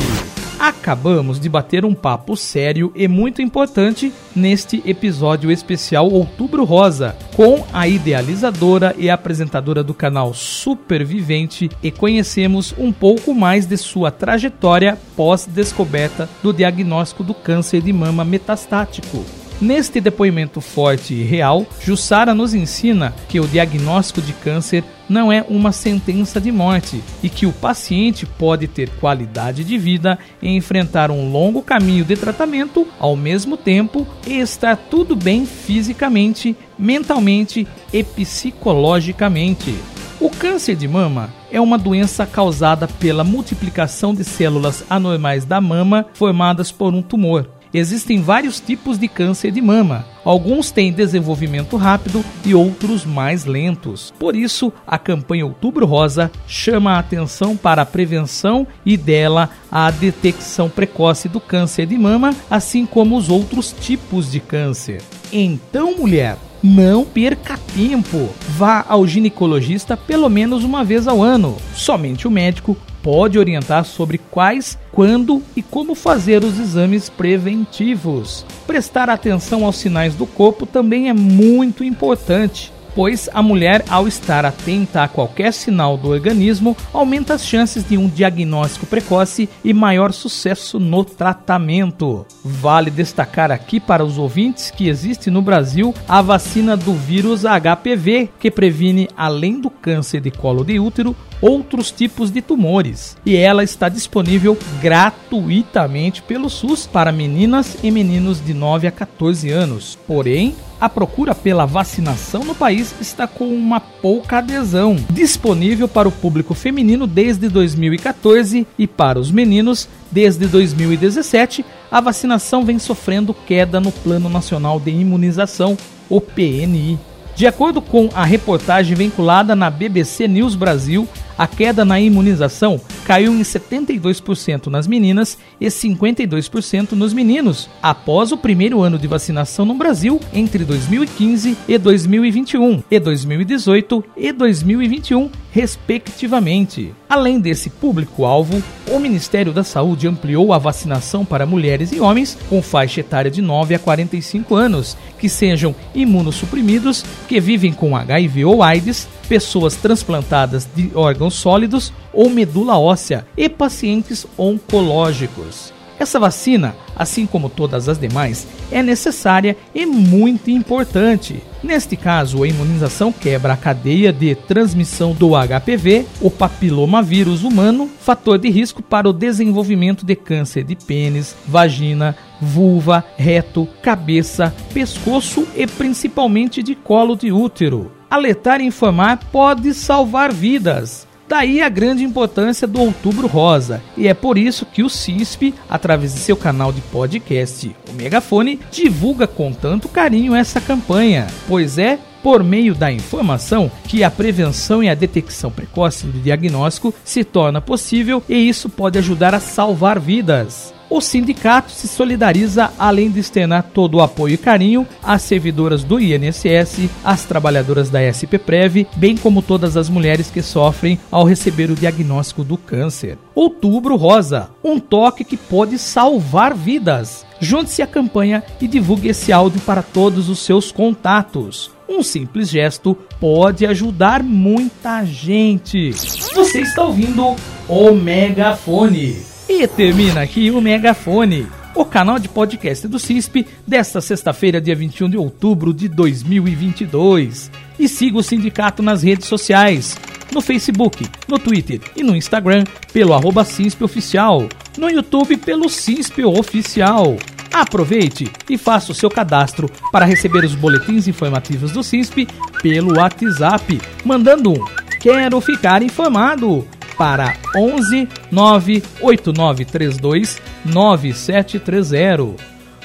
Acabamos 0.60 1.40
de 1.40 1.48
bater 1.48 1.86
um 1.86 1.94
papo 1.94 2.36
sério 2.36 2.92
e 2.94 3.08
muito 3.08 3.40
importante 3.40 4.12
neste 4.36 4.82
episódio 4.84 5.50
especial 5.50 6.10
Outubro 6.10 6.64
Rosa, 6.64 7.16
com 7.34 7.64
a 7.72 7.88
idealizadora 7.88 8.94
e 8.98 9.08
apresentadora 9.08 9.82
do 9.82 9.94
canal 9.94 10.34
Supervivente 10.34 11.70
e 11.82 11.90
conhecemos 11.90 12.74
um 12.76 12.92
pouco 12.92 13.34
mais 13.34 13.64
de 13.64 13.78
sua 13.78 14.10
trajetória 14.10 14.98
pós-descoberta 15.16 16.28
do 16.42 16.52
diagnóstico 16.52 17.24
do 17.24 17.32
câncer 17.32 17.80
de 17.80 17.90
mama 17.90 18.22
metastático. 18.22 19.39
Neste 19.60 20.00
depoimento 20.00 20.58
forte 20.58 21.12
e 21.12 21.22
real, 21.22 21.66
Jussara 21.82 22.34
nos 22.34 22.54
ensina 22.54 23.14
que 23.28 23.38
o 23.38 23.46
diagnóstico 23.46 24.22
de 24.22 24.32
câncer 24.32 24.82
não 25.06 25.30
é 25.30 25.44
uma 25.50 25.70
sentença 25.70 26.40
de 26.40 26.50
morte 26.50 27.02
e 27.22 27.28
que 27.28 27.44
o 27.44 27.52
paciente 27.52 28.24
pode 28.24 28.66
ter 28.66 28.88
qualidade 28.88 29.62
de 29.62 29.76
vida 29.76 30.18
e 30.40 30.48
enfrentar 30.48 31.10
um 31.10 31.30
longo 31.30 31.60
caminho 31.60 32.06
de 32.06 32.16
tratamento 32.16 32.88
ao 32.98 33.14
mesmo 33.14 33.54
tempo 33.54 34.06
e 34.26 34.38
estar 34.38 34.76
tudo 34.76 35.14
bem 35.14 35.44
fisicamente, 35.44 36.56
mentalmente 36.78 37.68
e 37.92 38.02
psicologicamente. 38.02 39.74
O 40.18 40.30
câncer 40.30 40.74
de 40.74 40.88
mama 40.88 41.28
é 41.52 41.60
uma 41.60 41.76
doença 41.76 42.24
causada 42.24 42.88
pela 42.88 43.24
multiplicação 43.24 44.14
de 44.14 44.24
células 44.24 44.84
anormais 44.88 45.44
da 45.44 45.60
mama 45.60 46.06
formadas 46.14 46.72
por 46.72 46.94
um 46.94 47.02
tumor 47.02 47.59
existem 47.72 48.20
vários 48.20 48.60
tipos 48.60 48.98
de 48.98 49.08
câncer 49.08 49.50
de 49.50 49.60
mama. 49.60 50.04
Alguns 50.24 50.70
têm 50.70 50.92
desenvolvimento 50.92 51.76
rápido 51.76 52.24
e 52.44 52.54
outros 52.54 53.04
mais 53.04 53.44
lentos. 53.44 54.12
Por 54.18 54.36
isso, 54.36 54.72
a 54.86 54.98
campanha 54.98 55.46
Outubro 55.46 55.86
Rosa 55.86 56.30
chama 56.46 56.92
a 56.92 56.98
atenção 56.98 57.56
para 57.56 57.82
a 57.82 57.86
prevenção 57.86 58.66
e 58.84 58.96
dela 58.96 59.50
a 59.70 59.90
detecção 59.90 60.68
precoce 60.68 61.28
do 61.28 61.40
câncer 61.40 61.86
de 61.86 61.96
mama, 61.96 62.34
assim 62.50 62.84
como 62.84 63.16
os 63.16 63.28
outros 63.28 63.74
tipos 63.80 64.30
de 64.30 64.40
câncer. 64.40 65.00
Então, 65.32 65.96
mulher, 65.96 66.36
não 66.62 67.04
perca 67.04 67.58
tempo. 67.74 68.28
Vá 68.50 68.84
ao 68.88 69.06
ginecologista 69.06 69.96
pelo 69.96 70.28
menos 70.28 70.64
uma 70.64 70.84
vez 70.84 71.08
ao 71.08 71.22
ano. 71.22 71.56
Somente 71.74 72.28
o 72.28 72.30
médico 72.30 72.76
pode 73.02 73.38
orientar 73.38 73.84
sobre 73.84 74.18
quais, 74.18 74.78
quando 74.92 75.42
e 75.56 75.62
como 75.62 75.94
fazer 75.94 76.44
os 76.44 76.58
exames 76.58 77.08
preventivos. 77.08 78.44
Prestar 78.66 79.08
atenção 79.08 79.64
aos 79.64 79.76
sinais 79.76 80.14
do 80.14 80.26
corpo 80.26 80.66
também 80.66 81.08
é 81.08 81.12
muito 81.12 81.84
importante 81.84 82.72
pois 82.94 83.28
a 83.32 83.42
mulher, 83.42 83.84
ao 83.88 84.08
estar 84.08 84.44
atenta 84.44 85.02
a 85.02 85.08
qualquer 85.08 85.52
sinal 85.52 85.96
do 85.96 86.08
organismo, 86.08 86.76
aumenta 86.92 87.34
as 87.34 87.46
chances 87.46 87.86
de 87.88 87.96
um 87.96 88.08
diagnóstico 88.08 88.86
precoce 88.86 89.48
e 89.64 89.72
maior 89.72 90.12
sucesso 90.12 90.78
no 90.78 91.04
tratamento. 91.04 92.26
Vale 92.44 92.90
destacar 92.90 93.50
aqui 93.50 93.78
para 93.80 94.04
os 94.04 94.18
ouvintes 94.18 94.70
que 94.70 94.88
existe 94.88 95.30
no 95.30 95.42
Brasil 95.42 95.94
a 96.08 96.20
vacina 96.20 96.76
do 96.76 96.92
vírus 96.94 97.42
HPV, 97.44 98.30
que 98.38 98.50
previne, 98.50 99.08
além 99.16 99.60
do 99.60 99.70
câncer 99.70 100.20
de 100.20 100.30
colo 100.30 100.64
de 100.64 100.78
útero, 100.78 101.16
outros 101.40 101.90
tipos 101.90 102.30
de 102.30 102.42
tumores. 102.42 103.16
E 103.24 103.36
ela 103.36 103.64
está 103.64 103.88
disponível 103.88 104.56
gratuitamente 104.80 106.22
pelo 106.22 106.50
SUS 106.50 106.86
para 106.86 107.12
meninas 107.12 107.76
e 107.82 107.90
meninos 107.90 108.44
de 108.44 108.52
9 108.52 108.86
a 108.86 108.90
14 108.90 109.50
anos. 109.50 109.98
Porém, 110.06 110.54
a 110.80 110.88
procura 110.88 111.34
pela 111.34 111.66
vacinação 111.66 112.42
no 112.42 112.54
país 112.54 112.94
está 113.00 113.26
com 113.26 113.48
uma 113.48 113.80
pouca 113.80 114.38
adesão. 114.38 114.96
Disponível 115.10 115.86
para 115.86 116.08
o 116.08 116.12
público 116.12 116.54
feminino 116.54 117.06
desde 117.06 117.48
2014 117.48 118.66
e 118.78 118.86
para 118.86 119.18
os 119.18 119.30
meninos 119.30 119.88
desde 120.10 120.46
2017, 120.46 121.64
a 121.90 122.00
vacinação 122.00 122.64
vem 122.64 122.78
sofrendo 122.78 123.34
queda 123.34 123.78
no 123.78 123.92
Plano 123.92 124.28
Nacional 124.28 124.80
de 124.80 124.90
Imunização, 124.90 125.76
o 126.08 126.20
PNI. 126.20 126.98
De 127.36 127.46
acordo 127.46 127.80
com 127.80 128.08
a 128.14 128.24
reportagem 128.24 128.94
vinculada 128.94 129.54
na 129.54 129.70
BBC 129.70 130.26
News 130.26 130.54
Brasil, 130.54 131.08
a 131.40 131.46
queda 131.46 131.86
na 131.86 131.98
imunização 131.98 132.78
caiu 133.06 133.32
em 133.32 133.40
72% 133.40 134.66
nas 134.66 134.86
meninas 134.86 135.38
e 135.58 135.68
52% 135.68 136.92
nos 136.92 137.14
meninos, 137.14 137.66
após 137.82 138.30
o 138.30 138.36
primeiro 138.36 138.82
ano 138.82 138.98
de 138.98 139.06
vacinação 139.06 139.64
no 139.64 139.72
Brasil 139.72 140.20
entre 140.34 140.66
2015 140.66 141.56
e 141.66 141.78
2021, 141.78 142.82
e 142.90 143.00
2018 143.00 144.04
e 144.18 144.32
2021, 144.32 145.30
respectivamente. 145.52 146.94
Além 147.08 147.40
desse 147.40 147.70
público-alvo, 147.70 148.62
o 148.88 148.98
Ministério 148.98 149.52
da 149.52 149.64
Saúde 149.64 150.06
ampliou 150.06 150.52
a 150.52 150.58
vacinação 150.58 151.24
para 151.24 151.46
mulheres 151.46 151.92
e 151.92 152.00
homens 152.00 152.38
com 152.48 152.62
faixa 152.62 153.00
etária 153.00 153.30
de 153.30 153.42
9 153.42 153.74
a 153.74 153.78
45 153.78 154.54
anos, 154.54 154.96
que 155.18 155.28
sejam 155.28 155.74
imunossuprimidos, 155.94 157.04
que 157.28 157.40
vivem 157.40 157.72
com 157.72 157.96
HIV 157.96 158.44
ou 158.44 158.62
AIDS, 158.62 159.08
pessoas 159.28 159.76
transplantadas 159.76 160.68
de 160.74 160.90
órgãos 160.94 161.34
sólidos 161.34 161.92
ou 162.12 162.30
medula 162.30 162.78
óssea 162.78 163.26
e 163.36 163.48
pacientes 163.48 164.26
oncológicos. 164.36 165.72
Essa 166.00 166.18
vacina, 166.18 166.74
assim 166.96 167.26
como 167.26 167.50
todas 167.50 167.86
as 167.86 167.98
demais, 167.98 168.48
é 168.72 168.82
necessária 168.82 169.54
e 169.74 169.84
muito 169.84 170.50
importante. 170.50 171.42
Neste 171.62 171.94
caso, 171.94 172.42
a 172.42 172.48
imunização 172.48 173.12
quebra 173.12 173.52
a 173.52 173.56
cadeia 173.56 174.10
de 174.10 174.34
transmissão 174.34 175.12
do 175.12 175.32
HPV, 175.32 176.06
o 176.22 176.30
papilomavírus 176.30 177.44
humano, 177.44 177.90
fator 178.00 178.38
de 178.38 178.48
risco 178.48 178.82
para 178.82 179.10
o 179.10 179.12
desenvolvimento 179.12 180.06
de 180.06 180.16
câncer 180.16 180.64
de 180.64 180.74
pênis, 180.74 181.36
vagina, 181.46 182.16
vulva, 182.40 183.04
reto, 183.18 183.68
cabeça, 183.82 184.54
pescoço 184.72 185.46
e 185.54 185.66
principalmente 185.66 186.62
de 186.62 186.74
colo 186.74 187.14
de 187.14 187.30
útero 187.30 187.92
alertar 188.10 188.60
e 188.60 188.64
informar 188.64 189.18
pode 189.30 189.72
salvar 189.72 190.32
vidas. 190.32 191.06
Daí 191.30 191.62
a 191.62 191.68
grande 191.68 192.02
importância 192.02 192.66
do 192.66 192.80
Outubro 192.80 193.28
Rosa, 193.28 193.80
e 193.96 194.08
é 194.08 194.12
por 194.12 194.36
isso 194.36 194.66
que 194.66 194.82
o 194.82 194.90
CISP, 194.90 195.54
através 195.68 196.12
de 196.12 196.18
seu 196.18 196.36
canal 196.36 196.72
de 196.72 196.80
podcast, 196.80 197.70
o 197.88 197.92
Megafone, 197.92 198.58
divulga 198.68 199.28
com 199.28 199.52
tanto 199.52 199.88
carinho 199.88 200.34
essa 200.34 200.60
campanha, 200.60 201.28
pois 201.46 201.78
é 201.78 202.00
por 202.20 202.42
meio 202.42 202.74
da 202.74 202.90
informação 202.90 203.70
que 203.86 204.02
a 204.02 204.10
prevenção 204.10 204.82
e 204.82 204.88
a 204.88 204.94
detecção 204.94 205.52
precoce 205.52 206.04
do 206.04 206.18
diagnóstico 206.18 206.92
se 207.04 207.22
torna 207.22 207.60
possível 207.60 208.20
e 208.28 208.48
isso 208.48 208.68
pode 208.68 208.98
ajudar 208.98 209.32
a 209.32 209.38
salvar 209.38 210.00
vidas. 210.00 210.74
O 210.90 211.00
sindicato 211.00 211.70
se 211.70 211.86
solidariza, 211.86 212.72
além 212.76 213.12
de 213.12 213.20
externar 213.20 213.70
todo 213.72 213.94
o 213.94 214.00
apoio 214.00 214.34
e 214.34 214.36
carinho 214.36 214.84
às 215.00 215.22
servidoras 215.22 215.84
do 215.84 216.00
INSS, 216.00 216.90
às 217.04 217.24
trabalhadoras 217.24 217.88
da 217.88 218.02
SPPrev, 218.02 218.88
bem 218.96 219.16
como 219.16 219.40
todas 219.40 219.76
as 219.76 219.88
mulheres 219.88 220.32
que 220.32 220.42
sofrem 220.42 220.98
ao 221.08 221.22
receber 221.22 221.70
o 221.70 221.76
diagnóstico 221.76 222.42
do 222.42 222.56
câncer. 222.56 223.16
Outubro 223.36 223.94
Rosa, 223.94 224.50
um 224.64 224.80
toque 224.80 225.22
que 225.22 225.36
pode 225.36 225.78
salvar 225.78 226.54
vidas. 226.54 227.24
Junte-se 227.38 227.82
à 227.82 227.86
campanha 227.86 228.42
e 228.60 228.66
divulgue 228.66 229.10
esse 229.10 229.32
áudio 229.32 229.60
para 229.60 229.82
todos 229.82 230.28
os 230.28 230.40
seus 230.40 230.72
contatos. 230.72 231.70
Um 231.88 232.02
simples 232.02 232.48
gesto 232.48 232.96
pode 233.20 233.64
ajudar 233.64 234.24
muita 234.24 235.04
gente. 235.04 235.92
Você 236.34 236.62
está 236.62 236.82
ouvindo 236.82 237.36
o 237.68 237.92
Megafone. 237.92 239.29
E 239.52 239.66
termina 239.66 240.22
aqui 240.22 240.48
o 240.52 240.60
Megafone, 240.60 241.44
o 241.74 241.84
canal 241.84 242.20
de 242.20 242.28
podcast 242.28 242.86
do 242.86 243.00
CISP 243.00 243.44
desta 243.66 244.00
sexta-feira, 244.00 244.60
dia 244.60 244.76
21 244.76 245.10
de 245.10 245.16
outubro 245.16 245.74
de 245.74 245.88
2022. 245.88 247.50
E 247.76 247.88
siga 247.88 248.16
o 248.16 248.22
sindicato 248.22 248.80
nas 248.80 249.02
redes 249.02 249.26
sociais, 249.26 249.98
no 250.32 250.40
Facebook, 250.40 251.04
no 251.26 251.36
Twitter 251.36 251.80
e 251.96 252.04
no 252.04 252.14
Instagram 252.14 252.62
pelo 252.92 253.12
arroba 253.12 253.44
CISP 253.44 253.82
Oficial, 253.82 254.48
no 254.78 254.88
YouTube 254.88 255.36
pelo 255.38 255.68
CISP 255.68 256.24
Oficial. 256.24 257.16
Aproveite 257.52 258.30
e 258.48 258.56
faça 258.56 258.92
o 258.92 258.94
seu 258.94 259.10
cadastro 259.10 259.68
para 259.90 260.06
receber 260.06 260.44
os 260.44 260.54
boletins 260.54 261.08
informativos 261.08 261.72
do 261.72 261.82
CISP 261.82 262.28
pelo 262.62 262.96
WhatsApp, 262.98 263.80
mandando 264.04 264.52
um 264.52 264.64
Quero 265.00 265.40
ficar 265.40 265.82
informado 265.82 266.68
para 267.00 267.34
11 267.56 268.06
98932 268.30 270.38
9730. 270.66 272.36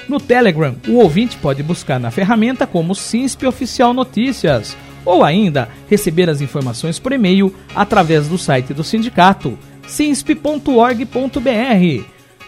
No 0.08 0.18
Telegram, 0.18 0.74
o 0.88 0.94
ouvinte 0.94 1.36
pode 1.36 1.62
buscar 1.62 2.00
na 2.00 2.10
ferramenta 2.10 2.66
como 2.66 2.94
SINSP 2.94 3.46
Oficial 3.46 3.92
Notícias 3.92 4.74
ou 5.04 5.22
ainda 5.22 5.68
receber 5.86 6.30
as 6.30 6.40
informações 6.40 6.98
por 6.98 7.12
e-mail 7.12 7.54
através 7.74 8.26
do 8.26 8.38
site 8.38 8.72
do 8.72 8.82
sindicato 8.82 9.58
sinsp.org.br. 9.86 12.04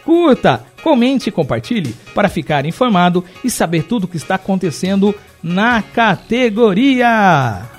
Curta, 0.07 0.65
comente 0.83 1.29
e 1.29 1.33
compartilhe 1.33 1.95
para 2.15 2.31
ficar 2.31 2.65
informado 2.65 3.23
e 3.45 3.51
saber 3.51 3.83
tudo 3.83 4.05
o 4.05 4.09
que 4.09 4.17
está 4.17 4.37
acontecendo 4.37 5.15
na 5.43 5.83
categoria. 5.83 7.78